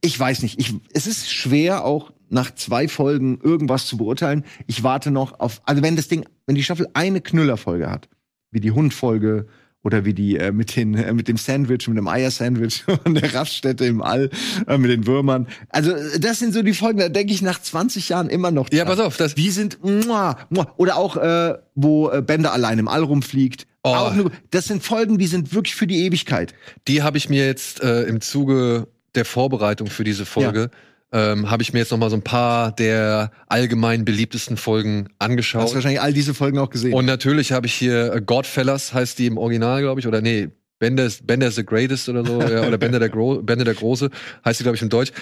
[0.00, 0.60] Ich weiß nicht.
[0.60, 4.44] Ich, es ist schwer, auch nach zwei Folgen irgendwas zu beurteilen.
[4.66, 8.08] Ich warte noch auf, also wenn das Ding, wenn die Staffel eine Knüllerfolge hat,
[8.50, 9.46] wie die Hundfolge
[9.84, 13.32] oder wie die äh, mit den äh, mit dem Sandwich, mit dem Eiersandwich und der
[13.34, 14.30] Raststätte im All
[14.66, 15.46] äh, mit den Würmern.
[15.68, 18.68] Also äh, das sind so die Folgen, da denke ich nach 20 Jahren immer noch.
[18.72, 18.96] Ja, dran.
[18.96, 20.72] pass auf, das- Die sind muah, muah.
[20.78, 23.66] oder auch äh, wo äh, Bender allein im All rumfliegt.
[23.82, 24.10] Oh.
[24.16, 26.54] Nur, das sind Folgen, die sind wirklich für die Ewigkeit.
[26.88, 30.70] die habe ich mir jetzt äh, im Zuge der Vorbereitung für diese Folge
[31.14, 35.10] ähm, habe ich mir jetzt noch mal so ein paar der allgemein beliebtesten Folgen Du
[35.10, 35.74] hast angeschaut.
[35.74, 36.92] wahrscheinlich all diese Folgen auch gesehen.
[36.92, 40.48] Und natürlich habe ich hier äh, Godfellas heißt die im Original, glaube ich, oder nee,
[40.80, 44.10] Bender, is- Bender the Greatest oder so, ja, oder Bender der, Gro Bender der Große
[44.44, 45.12] heißt die, glaube ich, im Deutsch.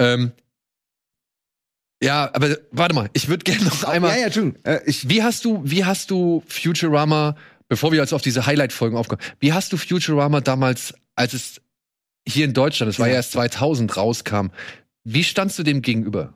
[0.00, 0.32] Ähm,
[2.02, 4.10] ja, aber warte mal, ich würde gerne noch einmal.
[4.12, 4.58] ja, ja, Entschuldigung.
[4.64, 7.36] Äh, Wie hast du, wie hast du Futurama,
[7.68, 11.60] bevor wir jetzt auf diese Highlight-Folgen aufkommen, wie hast du Futurama damals, als es
[12.26, 13.14] hier in Deutschland, es war Ja.
[13.14, 14.46] erst 2000 rauskam,
[15.04, 16.34] wie standst du dem gegenüber?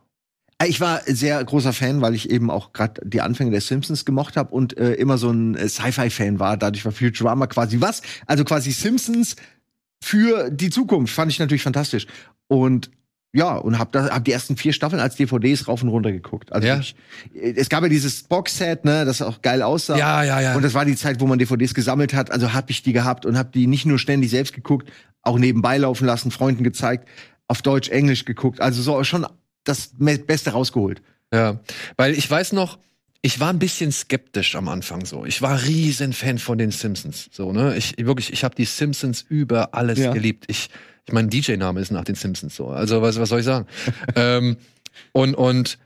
[0.58, 4.04] äh, ich war sehr großer Fan, weil ich eben auch gerade die Anfänge der Simpsons
[4.04, 6.56] gemocht habe und äh, immer so ein äh, Sci-Fi-Fan war.
[6.56, 8.02] Dadurch war Futurama quasi was.
[8.26, 9.36] Also quasi Simpsons
[10.02, 11.14] für die Zukunft.
[11.14, 12.06] Fand ich natürlich fantastisch.
[12.48, 12.90] Und
[13.32, 16.52] ja, und hab, da, hab die ersten vier Staffeln als DVDs rauf und runter geguckt.
[16.52, 16.78] Also Ja.
[16.78, 16.96] ich,
[17.34, 19.98] äh, es gab ja dieses Boxset, ne, das auch geil aussah.
[19.98, 20.56] Ja, ja, ja.
[20.56, 22.30] Und das war die Zeit, wo man DVDs gesammelt hat.
[22.30, 25.76] Also hab ich die gehabt und hab die nicht nur ständig selbst geguckt, auch nebenbei
[25.76, 27.08] laufen lassen, Freunden gezeigt,
[27.48, 28.60] auf Deutsch, Englisch geguckt.
[28.60, 29.26] Also so schon
[29.64, 31.02] das Beste rausgeholt.
[31.32, 31.60] Ja,
[31.96, 32.78] weil ich weiß noch,
[33.22, 35.24] ich war ein bisschen skeptisch am Anfang so.
[35.24, 37.76] Ich war riesen Fan von den Simpsons, so ne.
[37.76, 40.12] Ich wirklich, ich habe die Simpsons über alles Ja.
[40.12, 40.44] geliebt.
[40.48, 40.68] Ich,
[41.06, 42.68] ich mein DJ-Name ist nach den Simpsons so.
[42.68, 43.66] Also was, was soll ich sagen?
[44.14, 44.56] ähm,
[45.12, 45.78] und und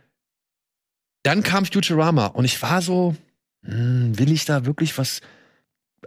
[1.23, 3.15] dann kam Futurama und ich war so,
[3.65, 5.21] hm, will ich da wirklich was?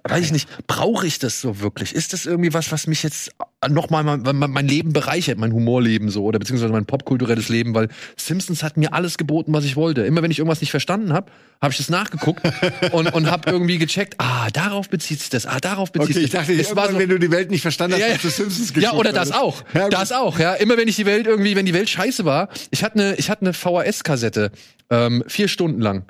[0.03, 1.93] Weiß ich nicht, brauche ich das so wirklich?
[1.93, 3.31] Ist das irgendwie was, was mich jetzt
[3.69, 8.63] nochmal mein, mein, Leben bereichert, mein Humorleben so oder beziehungsweise mein popkulturelles Leben, weil Simpsons
[8.63, 10.01] hat mir alles geboten, was ich wollte.
[10.01, 12.41] Immer wenn ich irgendwas nicht verstanden habe, habe ich das nachgeguckt
[12.91, 16.49] und, und habe irgendwie gecheckt, ah, darauf bezieht sich das, ah, darauf bezieht sich das.
[16.49, 18.15] Es war so, wenn du die Welt nicht verstanden ja, ja.
[18.15, 19.63] hast Simpsons ja, oder das auch.
[19.73, 20.55] Ja, das auch, ja.
[20.55, 23.29] Immer wenn ich die Welt irgendwie, wenn die Welt scheiße war, ich hatte eine, ich
[23.29, 24.51] hatte eine VHS-Kassette,
[24.89, 26.05] ähm, vier Stunden lang,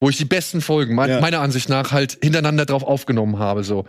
[0.00, 1.20] wo ich die besten Folgen, mein, Ja.
[1.20, 3.84] meiner Ansicht nach, halt hintereinander drauf aufgenommen habe, so.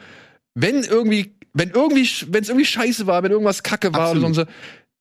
[0.55, 4.25] Wenn irgendwie, wenn irgendwie, wenn es irgendwie scheiße war, wenn irgendwas kacke war Absolut.
[4.25, 4.43] oder so,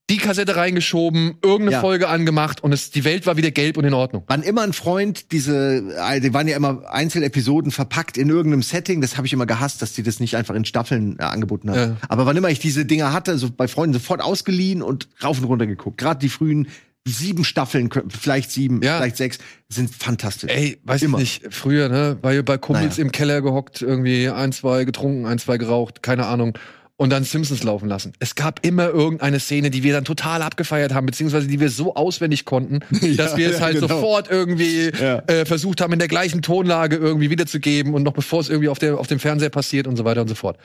[0.08, 1.80] die Kassette reingeschoben, irgendeine Ja.
[1.80, 4.22] Folge angemacht und es, die Welt war wieder gelb und in Ordnung.
[4.28, 9.00] Wann immer ein Freund diese, äh, die waren ja immer Einzelepisoden verpackt in irgendeinem Setting,
[9.00, 11.78] das habe ich immer gehasst, dass die das nicht einfach in Staffeln äh, angeboten haben.
[11.78, 11.96] Ja.
[12.08, 15.44] Aber wann immer ich diese Dinger hatte, so bei Freunden sofort ausgeliehen und rauf und
[15.44, 15.98] runter geguckt.
[15.98, 16.68] Gerade die frühen
[17.06, 18.98] sieben Staffeln, vielleicht sieben, Ja.
[18.98, 19.38] vielleicht sechs,
[19.68, 20.50] sind fantastisch.
[20.52, 21.18] Ey, weiß Immer.
[21.18, 23.02] ich nicht, früher, ne, bei, bei Kumpels Naja.
[23.06, 26.58] im Keller gehockt, irgendwie ein, zwei getrunken, ein, zwei geraucht, keine Ahnung.
[26.98, 28.14] Und dann Simpsons laufen lassen.
[28.20, 31.94] Es gab immer irgendeine Szene, die wir dann total abgefeiert haben, beziehungsweise die wir so
[31.94, 32.80] auswendig konnten,
[33.18, 33.88] dass wir es ja, halt genau.
[33.88, 35.18] sofort irgendwie Ja.
[35.26, 38.78] äh, versucht haben, in der gleichen Tonlage irgendwie wiederzugeben und noch bevor es irgendwie auf,
[38.78, 40.56] der, auf dem Fernseher passiert und so weiter und so fort.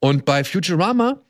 [0.00, 1.20] Und bei Futurama,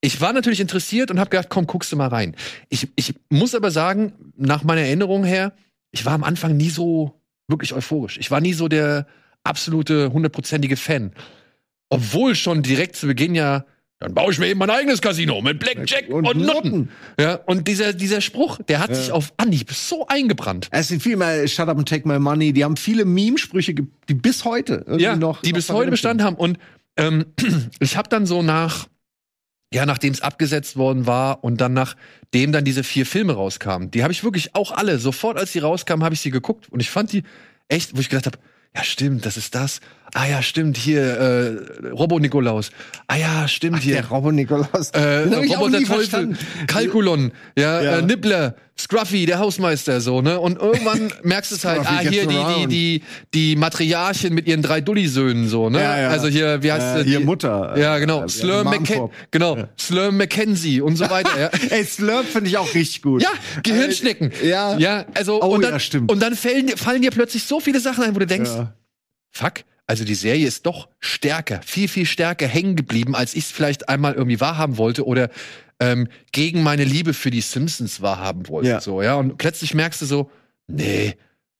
[0.00, 2.34] ich war natürlich interessiert und habe gedacht, komm, guckst du mal rein.
[2.68, 5.52] Ich, ich muss aber sagen, nach meiner Erinnerung her,
[5.90, 8.18] ich war am Anfang nie so wirklich euphorisch.
[8.18, 9.06] Ich war nie so der
[9.44, 11.12] absolute hundertprozentige Fan.
[11.90, 13.64] Obwohl schon direkt zu Beginn ja,
[13.98, 16.38] dann baue ich mir eben mein eigenes Casino mit Blackjack und, Und.
[16.38, 16.88] Nutten.
[17.18, 20.68] Ja, und dieser, dieser Spruch, der hat sich auf Anhieb so eingebrannt.
[20.70, 22.54] Es sind viel mehr Shut Up and Take My Money.
[22.54, 25.42] Die haben viele Meme-Sprüche, die bis heute irgendwie ja, noch.
[25.42, 26.36] die noch bis heute Bestand haben.
[26.36, 26.58] Und
[26.96, 27.26] ähm,
[27.80, 28.86] ich habe dann so nach,
[29.72, 34.02] ja, nachdem es abgesetzt worden war und dann nachdem dann diese vier Filme rauskamen, die
[34.02, 36.68] habe ich wirklich auch alle, sofort als die rauskamen, habe ich sie geguckt.
[36.70, 37.22] Und ich fand die
[37.68, 38.38] echt, wo ich gedacht habe,
[38.74, 39.80] ja, stimmt, das ist das.
[40.14, 42.70] Ah ja, stimmt, hier, äh, Robo-Nikolaus.
[43.06, 43.84] Ah ja, stimmt, sind.
[43.84, 43.94] hier.
[43.96, 44.90] Der Robbo Nikolaus.
[44.90, 46.38] Äh, Roboter Teufel, verstanden.
[46.66, 47.98] Kalkulon, ja, Ja.
[47.98, 50.40] Äh, Nibbler, Scruffy, der Hausmeister, so, ne?
[50.40, 53.02] Und irgendwann merkst du es halt, ah, hier die, die, die,
[53.34, 55.80] die Matriarchin mit ihren drei Dulli-Söhnen, so, ne?
[55.80, 56.08] Ja, ja.
[56.08, 57.74] Also hier, wie heißt Äh, die- Mutter.
[57.78, 58.24] Ja, genau.
[58.24, 59.12] Äh, Slur Mom McKen Pop.
[59.30, 59.58] genau.
[59.78, 61.50] Slur Mackenzie und so weiter, ja.
[61.70, 63.22] Ey, Slurp finde ich auch richtig gut.
[63.22, 63.30] Ja,
[63.62, 64.32] Gehirnschnecken.
[64.42, 64.78] Äh, ja.
[64.78, 66.00] Ja, also, Oh, und dann, ja.
[66.08, 68.72] Und dann fallen, dir- fallen dir plötzlich so viele Sachen ein, wo du denkst, Ja.
[69.30, 69.52] fuck,
[69.90, 73.88] also die Serie ist doch stärker, viel, viel stärker hängen geblieben, als ich es vielleicht
[73.88, 75.30] einmal irgendwie wahrhaben wollte oder
[75.80, 78.68] ähm, gegen meine Liebe für die Simpsons wahrhaben wollte.
[78.68, 78.80] Ja.
[78.80, 79.16] So, ja.
[79.16, 80.30] Und plötzlich merkst du so,
[80.68, 81.16] nee,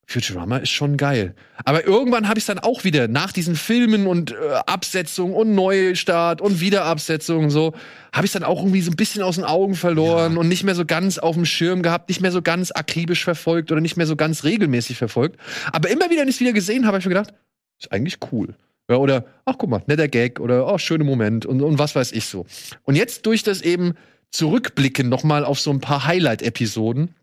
[0.06, 1.34] Futurama ist schon geil.
[1.64, 6.40] Aber irgendwann habe ich dann auch wieder nach diesen Filmen und äh, Absetzung und Neustart
[6.40, 7.74] und Wiederabsetzung und so,
[8.12, 10.76] habe ich dann auch irgendwie so ein bisschen aus den Augen verloren und nicht mehr
[10.76, 14.06] so ganz auf dem Schirm gehabt, nicht mehr so ganz akribisch verfolgt oder nicht mehr
[14.06, 15.40] so ganz regelmäßig verfolgt.
[15.72, 17.34] Aber immer wieder, wenn ich es wieder gesehen habe, habe ich mir gedacht,
[17.80, 18.54] ist eigentlich cool.
[18.88, 22.12] Ja, oder, ach guck mal, netter Gag oder oh, schöner Moment und, und was weiß
[22.12, 22.46] ich so.
[22.82, 23.94] Und jetzt durch das eben
[24.32, 27.14] Zurückblicken nochmal auf so ein paar Highlight-Episoden,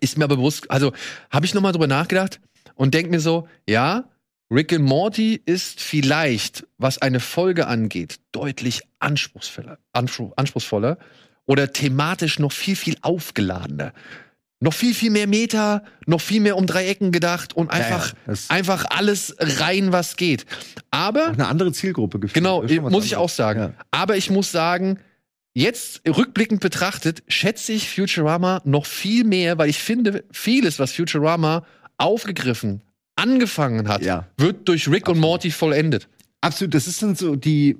[0.00, 0.92] ist mir aber bewusst, also
[1.30, 2.40] habe ich nochmal drüber nachgedacht
[2.74, 4.08] und denke mir so, ja,
[4.50, 10.98] Rick and Morty ist vielleicht, was eine Folge angeht, deutlich anspruchsvoller, anspruch, anspruchsvoller
[11.46, 13.92] oder thematisch noch viel, viel aufgeladener.
[14.64, 18.86] Noch viel, viel mehr Meta, noch viel mehr um Dreiecken gedacht und einfach, ja, einfach
[18.88, 20.46] alles rein, was geht.
[20.90, 22.34] Aber Auch eine andere Zielgruppe gefühlt.
[22.34, 23.36] Genau, muss ich auch anderes.
[23.36, 23.60] sagen.
[23.60, 23.74] Ja.
[23.90, 25.00] Aber ich muss sagen,
[25.52, 31.66] jetzt rückblickend betrachtet, schätze ich Futurama noch viel mehr, weil ich finde, vieles, was Futurama
[31.98, 32.80] aufgegriffen,
[33.16, 34.02] angefangen hat,
[34.38, 36.08] wird durch Rick und Morty vollendet.
[36.40, 37.76] Absolut, das ist sind so die.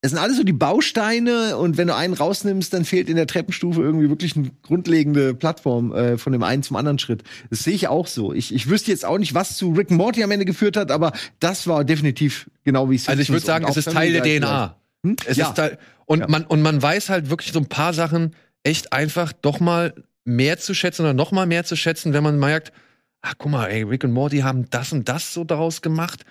[0.00, 3.26] Es sind alles so die Bausteine und wenn du einen rausnimmst, dann fehlt in der
[3.26, 7.24] Treppenstufe irgendwie wirklich eine grundlegende Plattform äh, von dem einen zum anderen Schritt.
[7.50, 8.32] Das sehe ich auch so.
[8.32, 11.12] Ich, ich wüsste jetzt auch nicht, was zu Rick Morty am Ende geführt hat, aber
[11.40, 14.76] das war definitiv genau wie es Also ich würde sagen, es ist Teil der DNA.
[15.02, 15.16] Hm?
[15.26, 15.48] Es ja.
[15.48, 16.28] ist Teil, und, Ja.
[16.28, 20.58] man, und man weiß halt wirklich so ein paar Sachen echt einfach doch mal mehr
[20.58, 22.72] zu schätzen oder noch mal mehr zu schätzen, wenn man merkt,
[23.20, 26.24] ach guck mal, ey, Rick und Morty haben das und das so daraus gemacht.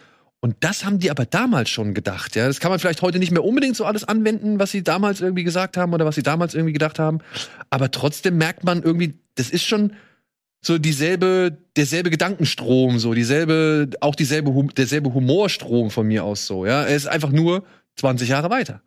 [0.47, 2.37] Und das haben die aber damals schon gedacht.
[2.37, 5.19] Ja, das kann man vielleicht heute nicht mehr unbedingt so alles anwenden, was sie damals
[5.19, 7.19] irgendwie gesagt haben oder was sie damals irgendwie gedacht haben.
[7.69, 9.91] Aber trotzdem merkt man irgendwie, das ist schon
[10.61, 16.65] so dieselbe, derselbe Gedankenstrom, so dieselbe, auch dieselbe, derselbe Humorstrom von mir aus so.
[16.65, 17.65] Ja, er ist einfach nur
[17.97, 18.81] 20 Jahre weiter.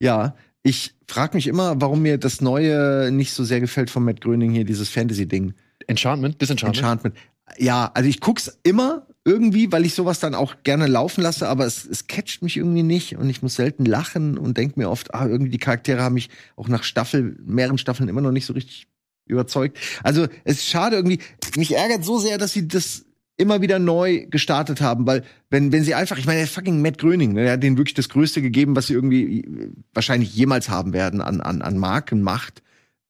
[0.00, 4.20] Ja, ich frage mich immer, warum mir das Neue nicht so sehr gefällt von Matt
[4.20, 5.54] Gröning hier, dieses Fantasy-Ding.
[5.86, 6.76] Enchantment, Disenchantment.
[6.76, 7.16] Enchantment.
[7.56, 11.66] Ja, also ich guck's immer irgendwie, weil ich sowas dann auch gerne laufen lasse, aber
[11.66, 15.14] es, es catcht mich irgendwie nicht und ich muss selten lachen und denk mir oft,
[15.14, 18.54] ah, irgendwie die Charaktere haben mich auch nach Staffel, mehreren Staffeln immer noch nicht so
[18.54, 18.88] richtig
[19.26, 19.78] überzeugt.
[20.02, 21.18] Also es ist schade irgendwie,
[21.56, 23.04] mich ärgert so sehr, dass sie das
[23.36, 26.98] immer wieder neu gestartet haben, weil wenn wenn sie einfach, ich meine, der fucking Matt
[26.98, 30.70] Gröning, ne, der hat denen wirklich das Größte gegeben, was sie irgendwie äh, wahrscheinlich jemals
[30.70, 32.62] haben werden an an an Markenmacht.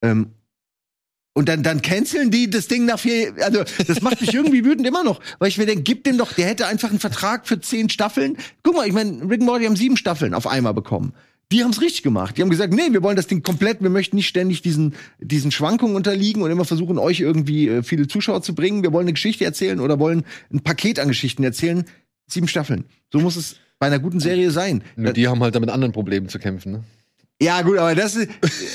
[0.03, 0.33] Ähm,
[1.39, 4.85] und dann, dann canceln die das Ding nach vier, also das macht mich irgendwie wütend
[4.85, 7.61] immer noch, weil ich mir denke, gib dem doch, der hätte einfach einen Vertrag für
[7.61, 8.37] zehn Staffeln.
[8.65, 11.13] Guck mal, ich meine, Rick und Morty haben sieben Staffeln auf einmal bekommen.
[11.53, 12.37] Die haben es richtig gemacht.
[12.37, 15.53] Die haben gesagt, nee, wir wollen das Ding komplett, wir möchten nicht ständig diesen, diesen
[15.53, 18.83] Schwankungen unterliegen und immer versuchen, euch irgendwie äh, viele Zuschauer zu bringen.
[18.83, 21.85] Wir wollen eine Geschichte erzählen oder wollen ein Paket an Geschichten erzählen.
[22.27, 22.85] Sieben Staffeln.
[23.13, 24.83] So muss es bei einer guten Serie sein.
[24.97, 26.73] Nur die haben halt damit anderen Problemen zu kämpfen.
[26.73, 26.85] Ne?
[27.41, 28.29] Ja, gut, aber das ist,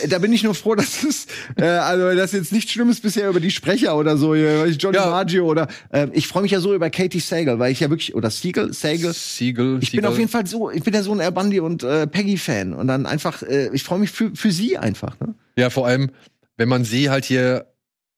[0.07, 3.41] da bin ich nur froh, dass es, äh, also, dass jetzt nichts Schlimmes bisher über
[3.41, 5.09] die Sprecher oder so, ich, Johnny Ja.
[5.09, 8.15] Maggio oder, äh, ich freue mich ja so über Katie Sagal, weil ich ja wirklich,
[8.15, 9.79] oder Siegel, Sagal, Siegel.
[9.81, 12.73] ich bin auf jeden Fall so, ich bin ja so ein Bundy und äh, Peggy-Fan
[12.73, 15.35] und dann einfach, äh, ich freue mich für, für sie einfach, ne?
[15.57, 16.11] Ja, vor allem,
[16.55, 17.67] wenn man sie halt hier,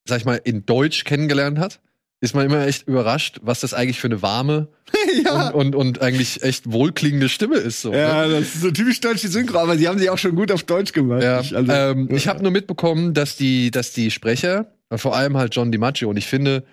[0.08, 1.80] sag ich mal, in Deutsch kennengelernt hat,
[2.26, 4.68] ist man immer echt überrascht, was das eigentlich für eine warme
[5.24, 5.50] ja.
[5.50, 7.82] und, und, und eigentlich echt wohlklingende Stimme ist.
[7.82, 8.00] So, ne?
[8.00, 10.64] Ja, das ist so typisch deutsche Synchro, aber sie haben sie auch schon gut auf
[10.64, 11.24] Deutsch gemacht.
[11.24, 12.16] Ja, Ich- also, ähm, ja.
[12.18, 16.18] ich habe nur mitbekommen, dass die, dass die Sprecher, vor allem halt John DiMaggio, und
[16.18, 16.64] ich finde,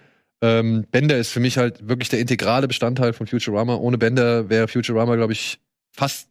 [0.43, 3.77] ähm, Bender ist für mich halt wirklich der integrale Bestandteil von Futurama.
[3.77, 5.61] Ohne Bender wäre Futurama, glaube ich,
[5.97, 6.29] fast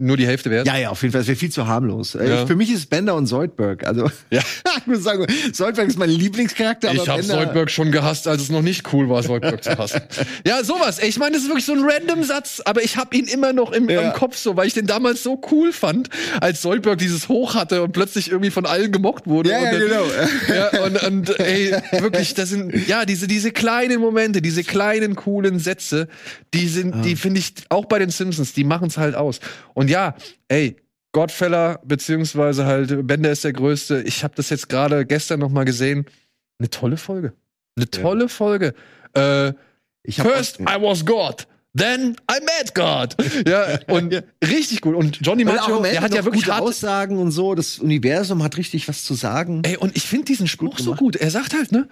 [0.00, 0.66] nur die Hälfte wert.
[0.66, 1.20] Ja, ja, auf jeden Fall.
[1.20, 2.14] Es wäre viel zu harmlos.
[2.14, 2.46] Äh, Ja.
[2.46, 3.86] Für mich ist Bender und Zoidberg.
[3.86, 4.40] Also, Ja.
[4.78, 6.92] ich muss sagen, Zoidberg ist mein Lieblingscharakter.
[6.92, 10.00] Ich habe Soldberg schon gehasst, als es noch nicht cool war, Soldberg zu hassen.
[10.46, 10.98] Ja, sowas.
[11.02, 13.72] Ich meine, das ist wirklich so ein random Satz, aber ich habe ihn immer noch
[13.72, 14.00] im, Ja.
[14.00, 16.08] im Kopf so, weil ich den damals so cool fand,
[16.40, 19.50] als Soldberg dieses Hoch hatte und plötzlich irgendwie von allen gemocht wurde.
[19.50, 20.04] Ja, und ja, genau.
[20.48, 25.58] Ja, und, und ey, wirklich, das sind, ja, diese, diese kleinen Momente, diese kleinen, coolen
[25.58, 26.08] Sätze,
[26.54, 29.40] die sind, die finde ich auch bei den Simpsons, die machen es halt aus.
[29.74, 30.14] Und ja,
[30.48, 30.76] ey,
[31.12, 34.02] Godfeller, beziehungsweise halt Bender ist der Größte.
[34.02, 36.06] Ich habe das jetzt gerade gestern noch mal gesehen.
[36.58, 37.32] Eine tolle Folge.
[37.76, 38.74] Eine tolle Folge.
[39.14, 39.52] Äh,
[40.08, 41.46] First I was God.
[41.76, 43.16] Then I met God.
[43.46, 44.22] Ja, und Ja.
[44.42, 44.94] richtig gut.
[44.94, 47.54] Und Johnny Ende der hat ja wirklich gute Aussagen und so.
[47.54, 49.62] Das Universum hat richtig was zu sagen.
[49.64, 51.16] Ey, und ich finde diesen Spruch Gut so gut.
[51.16, 51.88] Er sagt halt, ne?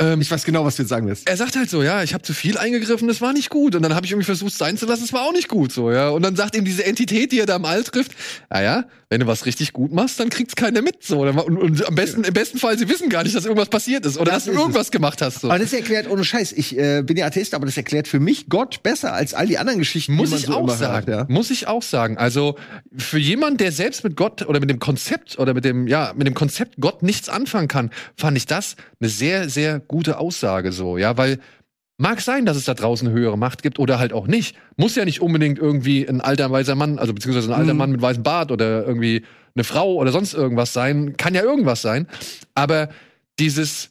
[0.00, 1.28] Ähm, Ich weiß genau, was du jetzt sagen willst.
[1.28, 3.74] er sagt halt so, ja, ich habe zu viel eingegriffen, das war nicht gut.
[3.76, 5.72] Und dann habe ich irgendwie versucht, es sein zu lassen, das war auch nicht gut
[5.72, 6.08] so, ja.
[6.08, 8.12] Und dann sagt ihm diese Entität, die er da im All trifft,
[8.50, 11.02] naja, wenn du was richtig gut machst, dann kriegt's keiner mit.
[11.02, 11.22] So.
[11.22, 14.16] Und, und am besten, im besten Fall, sie wissen gar nicht, dass irgendwas passiert ist
[14.18, 14.60] oder Das dass du ist es.
[14.62, 15.40] irgendwas gemacht hast.
[15.40, 15.48] So.
[15.50, 18.48] Aber das erklärt, ohne Scheiß, ich äh, bin ja Atheist, aber das erklärt für mich
[18.48, 21.06] Gott besser als all die anderen Geschichten, Muss die man ich so auch sagen.
[21.06, 21.28] hört.
[21.28, 21.34] Ja.
[21.34, 22.18] Muss ich auch sagen.
[22.18, 22.54] Also
[22.96, 26.26] für jemand, der selbst mit Gott oder mit dem Konzept oder mit dem ja mit
[26.28, 30.96] dem Konzept Gott nichts anfangen kann, fand ich das eine sehr sehr gute Aussage so.
[30.98, 31.38] Ja, weil
[31.98, 34.56] mag sein, dass es da draußen höhere Macht gibt oder halt auch nicht.
[34.76, 37.78] Muss ja nicht unbedingt irgendwie ein alter weißer Mann, also beziehungsweise ein alter Mhm.
[37.78, 39.24] Mann mit weißem Bart oder irgendwie
[39.56, 41.16] eine Frau oder sonst irgendwas sein.
[41.16, 42.06] Kann ja irgendwas sein.
[42.54, 42.88] Aber
[43.40, 43.90] dieses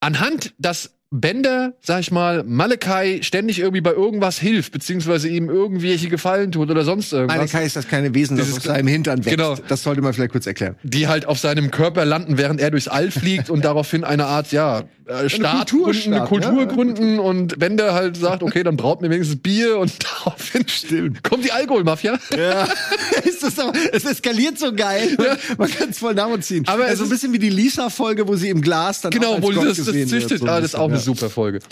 [0.00, 6.08] anhand, dass Bender, sag ich mal, Malakai ständig irgendwie bei irgendwas hilft, beziehungsweise ihm irgendwelche
[6.08, 7.36] Gefallen tut oder sonst irgendwas.
[7.36, 9.36] Malakai ist das kleine Wesen, das aus seinem Hintern wächst.
[9.36, 9.56] Genau.
[9.66, 10.76] Das sollte man vielleicht kurz erklären.
[10.84, 14.52] die halt auf seinem Körper landen, während er durchs All fliegt und daraufhin eine Art,
[14.52, 16.64] ja, äh, Staat gründen, eine Kultur ja.
[16.64, 19.92] gründen und Bender halt sagt, okay, dann braut mir wenigstens Bier und
[20.24, 21.22] daraufhin Stimmt.
[21.24, 22.18] kommt die Alkoholmafia.
[22.36, 22.68] Ja,
[23.24, 25.16] es, ist aber, es eskaliert so geil.
[25.58, 26.66] Man kann es voll nachvollziehen.
[26.66, 29.10] Aber Aber es so ein ist- bisschen wie die Lisa-Folge, wo sie im Glas dann
[29.10, 30.38] Genau, wo Gott das, das züchtet.
[30.40, 31.00] so ah, das ist auch eine ja.
[31.00, 31.60] super Folge.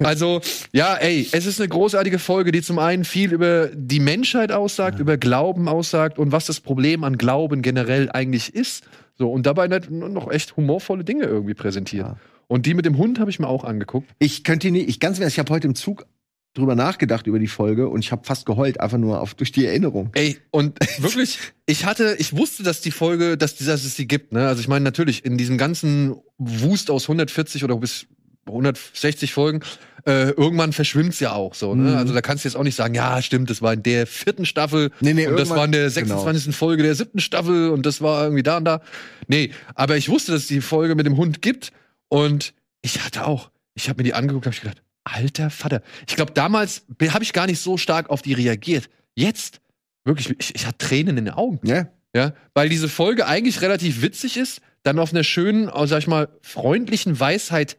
[0.00, 0.40] Also,
[0.72, 4.98] ja, ey, es ist eine großartige Folge, die zum einen viel über die Menschheit aussagt,
[4.98, 8.84] über Glauben aussagt und was das Problem an Glauben generell eigentlich ist.
[9.18, 12.06] So, und dabei noch echt humorvolle Dinge irgendwie präsentiert.
[12.06, 12.16] Ja.
[12.48, 14.08] Und die mit dem Hund habe ich mir auch angeguckt.
[14.18, 16.06] Ich könnte nie, ich ganz ehrlich, ich habe heute im Zug
[16.54, 19.66] drüber nachgedacht über die Folge und ich habe fast geheult, einfach nur auf, durch die
[19.66, 20.10] Erinnerung.
[20.14, 24.08] Ey, und wirklich, ich hatte, ich wusste, dass die Folge, dass, die- dass es sie
[24.08, 24.48] gibt, ne?
[24.48, 28.06] Also ich meine, natürlich, in diesem ganzen Wust aus 140 oder bis
[28.46, 29.60] 160 Folgen,
[30.06, 31.90] äh, irgendwann verschwimmt's ja auch so, ne?
[31.90, 31.96] Mhm.
[31.98, 34.46] Also da kannst du jetzt auch nicht sagen, ja, stimmt, das war in der vierten
[34.46, 36.16] Staffel Nee, nee, und das war in der genau.
[36.24, 36.56] 26.
[36.56, 38.80] Folge der siebten Staffel und das war irgendwie da und da.
[39.28, 41.72] Nee, aber ich wusste, dass es die Folge mit dem Hund gibt
[42.08, 45.82] und ich hatte auch, ich habe mir die angeguckt, habe ich gedacht, alter Vater.
[46.06, 48.88] Ich glaube, damals habe ich gar nicht so stark auf die reagiert.
[49.14, 49.60] Jetzt,
[50.04, 51.60] wirklich, ich, ich hatte Tränen in den Augen.
[51.66, 51.88] Ja?
[52.14, 56.06] Ja, weil diese Folge eigentlich relativ witzig ist, dann auf einer schönen, äh, sag ich
[56.06, 57.76] mal, freundlichen Weisheit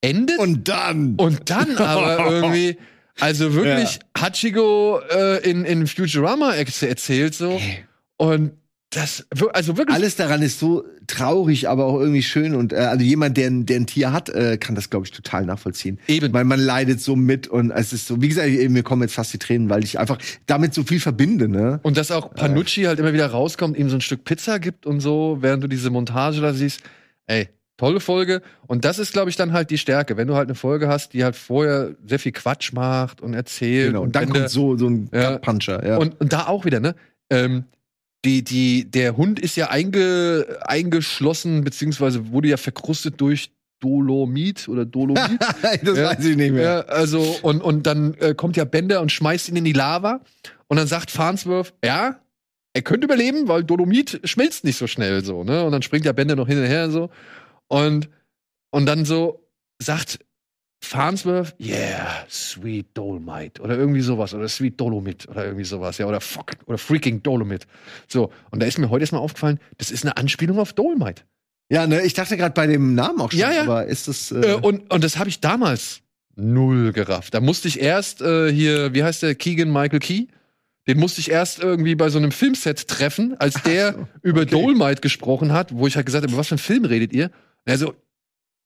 [0.00, 0.68] endet und,
[1.18, 1.76] Und dann.
[1.76, 2.78] dann aber irgendwie,
[3.20, 7.60] also wirklich Hachigo äh, in, in Futurama erzählt so
[8.16, 8.52] und
[8.90, 12.54] das, also wirklich, Alles daran ist so traurig, aber auch irgendwie schön.
[12.54, 15.12] Und äh, also jemand, der, ein- der ein Tier hat, äh, kann das, glaube ich,
[15.12, 15.98] total nachvollziehen.
[16.06, 16.32] Eben.
[16.32, 19.32] Weil man leidet so mit und es ist so, wie gesagt, mir kommen jetzt fast
[19.34, 20.16] die Tränen, weil ich einfach
[20.46, 21.80] damit so viel verbinde, ne?
[21.82, 25.00] und dass auch Panucci halt immer wieder rauskommt, ihm so ein Stück Pizza gibt und
[25.00, 26.80] so, während du diese Montage da siehst.
[27.26, 28.40] Ey, tolle Folge.
[28.68, 30.16] Und das ist, glaube ich, dann halt die Stärke.
[30.16, 33.88] Wenn du halt eine Folge hast, die halt vorher sehr viel Quatsch macht und erzählt.
[33.88, 34.02] Genau.
[34.02, 35.32] Und dann kommt so, so ein Ja.
[35.32, 35.96] Gut-Puncher, ja.
[35.98, 36.94] Und, und da auch wieder, ne?
[37.30, 37.64] Ähm,
[38.24, 43.50] die, die, der Hund ist ja einge, eingeschlossen, beziehungsweise wurde ja verkrustet durch
[43.80, 45.40] Dolomit oder Dolomit.
[45.82, 46.10] das Ja.
[46.10, 46.62] weiß ich nicht mehr.
[46.62, 50.20] ja, also, und, und dann äh, kommt ja Bender und schmeißt ihn in die Lava.
[50.66, 52.18] Und dann sagt Farnsworth, ja,
[52.74, 55.64] er könnte überleben, weil Dolomit schmilzt nicht so schnell so, ne?
[55.64, 57.10] Und dann springt ja Bender noch hinterher so.
[57.68, 58.08] Und,
[58.70, 59.48] und dann so
[59.80, 60.18] sagt
[60.80, 66.20] Farnsworth, yeah, sweet Dolomite oder irgendwie sowas oder sweet Dolomit oder irgendwie sowas, ja, oder
[66.20, 67.66] fuck, oder freaking Dolomit.
[68.06, 71.22] So, und da ist mir heute erstmal aufgefallen, das ist eine Anspielung auf Dolomite.
[71.70, 73.62] Ja, ne, ich dachte gerade bei dem Namen auch schon, Ja, ja.
[73.62, 74.30] aber ist das.
[74.30, 76.00] Äh, Äh, und, und das habe ich damals
[76.36, 77.34] null gerafft.
[77.34, 80.26] Da musste ich erst äh, hier, wie heißt der, Keegan Michael Key?
[80.86, 84.50] Den musste ich erst irgendwie bei so einem Filmset treffen, als der so, über okay.
[84.50, 87.26] Dolomite gesprochen hat, wo ich halt gesagt habe, über was für einen Film redet ihr?
[87.26, 87.32] Und
[87.66, 87.94] er so,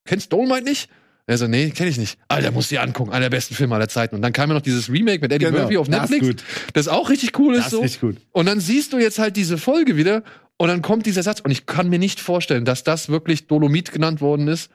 [0.04, 0.88] kennst Dolomite nicht?
[1.32, 2.18] Er so, nee, kenn ich nicht.
[2.28, 4.14] Alter, musst du dir angucken, einer der besten Filme aller Zeiten.
[4.14, 6.44] Und dann kam ja noch dieses Remake mit Eddie Genau, Murphy auf das Netflix, gut.
[6.74, 7.64] das auch richtig cool ist.
[7.64, 7.78] das so.
[7.78, 8.16] ist richtig gut.
[8.32, 10.22] Und dann siehst du jetzt halt diese Folge wieder
[10.58, 13.90] und dann kommt dieser Satz und ich kann mir nicht vorstellen, dass das wirklich Dolomit
[13.92, 14.70] genannt worden ist.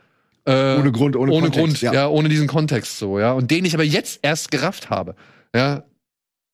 [0.45, 2.07] Äh, Ohne Grund, ohne, ohne Kontext, Grund, ja.
[2.07, 3.33] ohne diesen Kontext so, ja.
[3.33, 5.15] Und den ich aber jetzt erst gerafft habe.
[5.53, 5.83] Ja.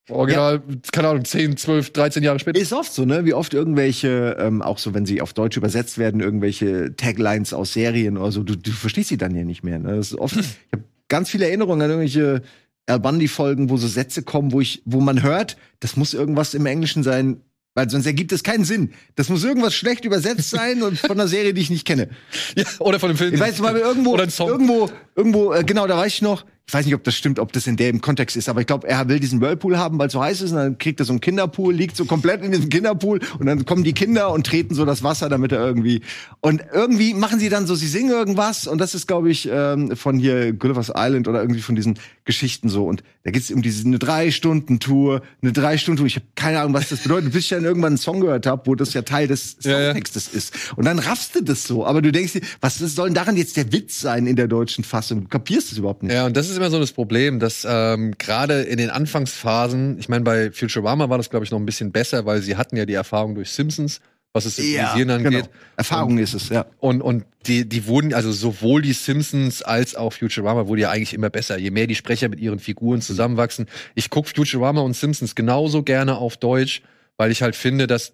[0.09, 2.59] Original, keine Ahnung, 10, 12, 13 Jahre später.
[2.59, 3.23] Ist oft so, ne?
[3.23, 7.73] Wie oft irgendwelche, ähm, auch so, wenn sie auf Deutsch übersetzt werden, irgendwelche Taglines aus
[7.73, 9.79] Serien oder so, du, du verstehst sie dann ja nicht mehr.
[9.79, 9.95] Ne?
[9.95, 12.41] Das ist oft, ich habe ganz viele Erinnerungen an irgendwelche
[12.85, 16.65] Al Bundy-Folgen, wo so Sätze kommen, wo ich, wo man hört, das muss irgendwas im
[16.65, 17.41] Englischen sein,
[17.73, 18.91] weil sonst ergibt es keinen Sinn.
[19.15, 22.09] Das muss irgendwas schlecht übersetzt sein und von einer Serie, die ich nicht kenne.
[22.57, 23.33] ja, oder von dem Film.
[23.33, 26.95] Ich weiß mal irgendwo, irgendwo, irgendwo, äh, genau, da weiß ich noch, ich weiß nicht,
[26.95, 29.41] ob das stimmt, ob das in dem Kontext ist, aber ich glaube, er will diesen
[29.41, 31.97] Whirlpool haben, weil es so heiß ist und dann kriegt er so einen Kinderpool, liegt
[31.97, 35.27] so komplett in diesem Kinderpool und dann kommen die Kinder und treten so das Wasser,
[35.27, 36.01] damit er irgendwie
[36.39, 39.95] und irgendwie machen sie dann so, sie singen irgendwas und das ist, glaube ich, ähm,
[39.97, 43.85] von hier Gulliver's Island oder irgendwie von diesen Geschichten so und da geht's um diese
[43.85, 46.07] eine drei Stunden Tour, eine drei Stunden Tour.
[46.07, 48.65] Ich habe keine Ahnung, was das bedeutet, bis ich dann irgendwann einen Song gehört habe,
[48.65, 49.85] wo das ja Teil des Ja, ja.
[49.87, 53.15] Songtextes ist und dann raffst du das so, aber du denkst dir, was soll denn
[53.15, 55.23] daran jetzt der Witz sein in der deutschen Fassung?
[55.23, 56.13] Du kapierst es überhaupt nicht.
[56.13, 60.09] Ja, und das ist immer so das Problem, dass ähm, gerade in den Anfangsphasen, ich
[60.09, 62.85] meine, bei Futurama war das, glaube ich, noch ein bisschen besser, weil sie hatten ja
[62.85, 64.01] die Erfahrung durch Simpsons,
[64.33, 65.31] was das Synchronisieren angeht.
[65.31, 65.47] genau.
[65.77, 66.65] Erfahrung ist es, ja.
[66.79, 71.13] Und, und die, die wurden, also sowohl die Simpsons als auch Futurama wurde ja eigentlich
[71.13, 73.67] immer besser, je mehr die Sprecher mit ihren Figuren zusammenwachsen.
[73.95, 76.81] Ich gucke Futurama und Simpsons genauso gerne auf Deutsch,
[77.17, 78.13] weil ich halt finde, dass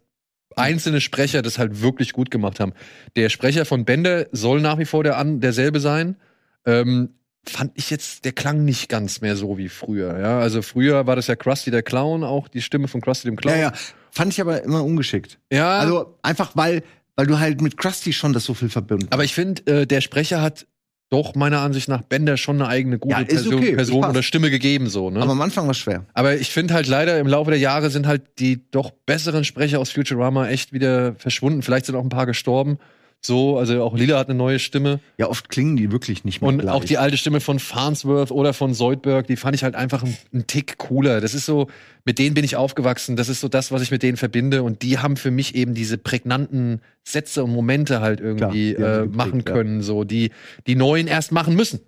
[0.55, 2.73] einzelne Sprecher das halt wirklich gut gemacht haben.
[3.15, 6.17] Der Sprecher von Bender soll nach wie vor der an, derselbe sein.
[6.65, 7.11] Ähm,
[7.47, 10.19] fand ich jetzt, der klang nicht ganz mehr so wie früher.
[10.19, 13.35] Ja, also früher war das ja Krusty der Clown, auch die Stimme von Krusty dem
[13.35, 13.55] Clown.
[13.55, 13.73] Ja, ja.
[14.11, 15.39] Fand ich aber immer ungeschickt.
[15.51, 16.83] ja Also einfach, weil,
[17.15, 20.01] weil du halt mit Krusty schon das so viel verbunden Aber ich finde, äh, der
[20.01, 20.65] Sprecher hat
[21.09, 24.51] doch meiner Ansicht nach Bender schon eine eigene gute Ja, Person, okay, Person oder Stimme
[24.51, 25.09] gegeben so.
[25.09, 25.17] Ne?
[25.17, 26.05] Aber Aber, am Anfang war es schwer.
[26.39, 29.91] ich finde halt leider im Laufe der Jahre sind halt die doch besseren Sprecher aus
[29.91, 31.63] Futurama echt wieder verschwunden.
[31.63, 32.77] Vielleicht sind auch ein paar gestorben.
[33.21, 35.01] So, also auch Lila hat eine neue Stimme.
[35.17, 36.73] Ja, oft klingen die wirklich nicht mehr Und gleich.
[36.73, 40.47] auch die alte Stimme von Farnsworth oder von Zoidberg, die fand ich halt einfach einen,
[40.47, 41.19] Tick cooler.
[41.19, 41.67] Das ist so,
[42.05, 43.17] mit denen bin ich aufgewachsen.
[43.17, 44.63] Das ist so das, was ich mit denen verbinde.
[44.63, 48.75] Und die haben für mich eben diese prägnanten Sätze und Momente halt irgendwie sie äh,
[48.75, 49.53] geprägt, machen ja.
[49.53, 50.31] können, so die
[50.65, 51.81] die neuen erst machen müssen.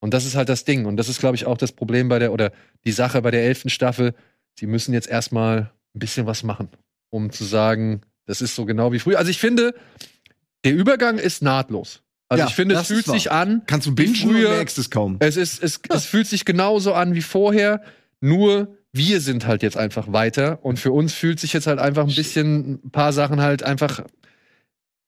[0.00, 0.86] Und das ist halt das Ding.
[0.86, 2.52] Und das ist, glaube ich, auch das Problem bei der oder
[2.84, 4.14] die Sache bei der elften Staffel.
[4.54, 6.68] Sie müssen jetzt erstmal ein bisschen was machen,
[7.10, 9.18] um zu sagen, das ist so genau wie früher.
[9.18, 9.74] Also ich finde,
[10.64, 12.02] der Übergang ist nahtlos.
[12.28, 14.78] Also Ja, ich finde, es das fühlt sich an, Kannst du bingen früher- und merkst
[14.78, 15.16] es kaum.
[15.20, 17.80] es ist, es, es fühlt sich genauso an wie vorher,
[18.20, 22.06] nur wir sind halt jetzt einfach weiter und für uns fühlt sich jetzt halt einfach
[22.06, 24.02] ein bisschen ein paar Sachen halt einfach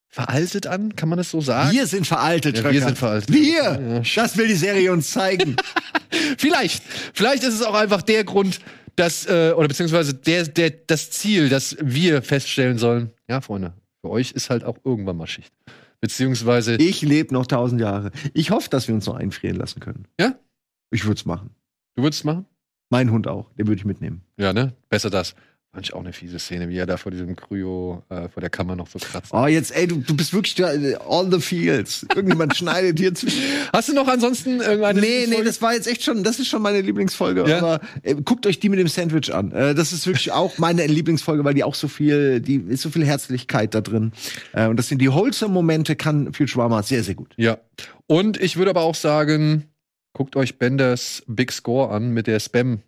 [0.09, 1.71] veraltet an, kann man das so sagen?
[1.73, 3.33] Wir sind veraltet, Ja, wir sind veraltet.
[3.33, 4.03] Wir!
[4.05, 5.57] Ja, Das will die Serie uns zeigen.
[6.39, 6.83] Vielleicht,
[7.15, 8.59] vielleicht ist es auch einfach der Grund,
[8.97, 14.11] dass äh, oder beziehungsweise der, der das Ziel, dass wir feststellen sollen, ja, Freunde, für
[14.11, 15.53] euch ist halt auch irgendwann mal Schicht.
[16.01, 18.11] Beziehungsweise ich lebe noch tausend Jahre.
[18.33, 20.07] Ich hoffe, dass wir uns noch einfrieren lassen können.
[20.19, 20.35] Ja?
[20.91, 21.51] Ich würde es machen.
[21.97, 22.47] du würdest es machen?
[22.89, 23.53] Mein Hund auch.
[23.55, 24.23] Den würde ich mitnehmen.
[24.37, 24.75] Ja, ne?
[24.89, 25.35] Besser das.
[25.73, 28.51] Fand ich auch eine fiese Szene, wie er da vor diesem Kryo, äh, vor der
[28.51, 29.33] Kammer noch so kratzt.
[29.33, 32.05] Oh, jetzt, ey, du, du bist wirklich da, äh, all the fields.
[32.12, 33.41] Irgendjemand schneidet hier zwischen.
[33.73, 36.61] Hast du noch ansonsten irgendeine Nee, nee, das war jetzt echt schon, das ist schon
[36.61, 37.49] meine Lieblingsfolge.
[37.49, 37.59] Ja?
[37.59, 39.53] Aber äh, guckt euch die mit dem Sandwich an.
[39.53, 42.91] Äh, das ist wirklich auch meine Lieblingsfolge, weil die auch so viel, die ist so
[42.91, 44.11] viel Herzlichkeit da drin.
[44.53, 47.33] Äh, und das sind die wholesome Momente, kann Futurama sehr, sehr gut.
[47.37, 47.59] Ja.
[48.09, 49.68] Und ich würde aber auch sagen,
[50.14, 52.81] guckt euch Benders Big Score an mit der Spam,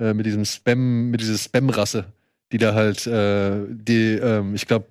[0.00, 2.06] äh, mit diesem Spam, mit dieser Spam-Rasse,
[2.52, 4.86] die da halt, äh, die, ähm, ich glaube,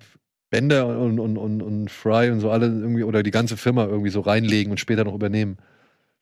[0.50, 4.10] Bender und, und, und, und Fry und so alle irgendwie oder die ganze Firma irgendwie
[4.10, 5.56] so reinlegen und später noch übernehmen.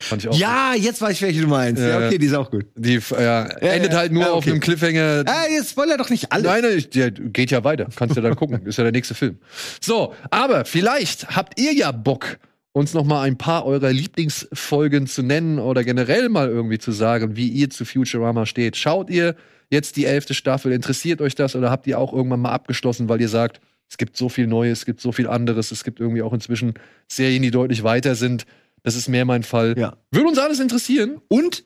[0.01, 0.37] Fand ich auch.
[0.37, 1.81] Ja, jetzt weiß ich, welche du meinst.
[1.81, 2.07] Ja, Ja.
[2.07, 2.67] okay, die ist auch gut.
[2.75, 3.99] Die ja, endet ja.
[3.99, 4.51] halt nur Ja, auf okay.
[4.51, 5.25] einem Cliffhanger.
[5.27, 6.47] Ah, jetzt spoiler doch nicht alles.
[6.47, 7.87] Nein, nein, ich- der geht ja weiter.
[7.95, 8.61] Kannst du dann gucken.
[8.67, 9.39] Ist ja der nächste Film.
[9.81, 12.39] So, aber vielleicht habt ihr ja Bock,
[12.73, 17.37] uns noch mal ein paar eurer Lieblingsfolgen zu nennen oder generell mal irgendwie zu sagen,
[17.37, 18.77] wie ihr zu Futurama steht.
[18.77, 19.37] Schaut ihr
[19.75, 20.73] jetzt die elfte Staffel?
[20.73, 24.17] Interessiert euch das oder habt ihr auch irgendwann mal abgeschlossen, weil ihr sagt, es gibt
[24.17, 26.75] so viel Neues, es gibt so viel anderes, es gibt irgendwie auch inzwischen
[27.07, 28.47] Serien, die deutlich weiter sind.
[28.83, 29.75] Das ist mehr mein Fall.
[29.79, 29.97] Ja.
[30.11, 31.21] Würde uns alles interessieren.
[31.29, 31.65] Und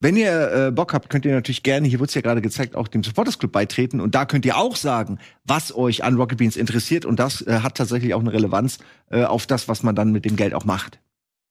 [0.00, 2.88] wenn ihr äh, Bock habt, könnt ihr natürlich gerne, hier wird's ja gerade gezeigt, auch
[2.88, 4.00] dem Supporters Club beitreten.
[4.00, 7.04] Und da könnt ihr auch sagen, was euch an Rocket Beans interessiert.
[7.04, 8.78] Und das äh, hat tatsächlich auch eine Relevanz
[9.10, 11.00] äh, auf das, was man dann mit dem Geld auch macht.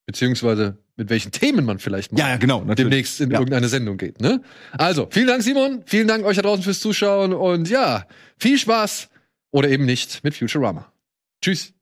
[0.09, 2.63] Beziehungsweise mit welchen Themen man vielleicht mal Ja, ja, genau.
[2.63, 3.37] demnächst in Ja.
[3.37, 4.19] irgendeine Sendung geht.
[4.19, 4.41] Ne?
[4.71, 5.83] Also, vielen Dank, Simon.
[5.85, 7.31] Vielen Dank euch da draußen fürs Zuschauen.
[7.31, 8.07] Und ja,
[8.39, 9.07] viel Spaß
[9.51, 10.91] oder eben nicht mit Futurama.
[11.43, 11.73] Tschüss.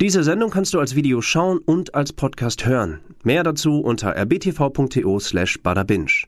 [0.00, 3.00] Diese Sendung kannst du als Video schauen und als Podcast hören.
[3.24, 6.26] Mehr dazu unter rbtv.to slash badabinch.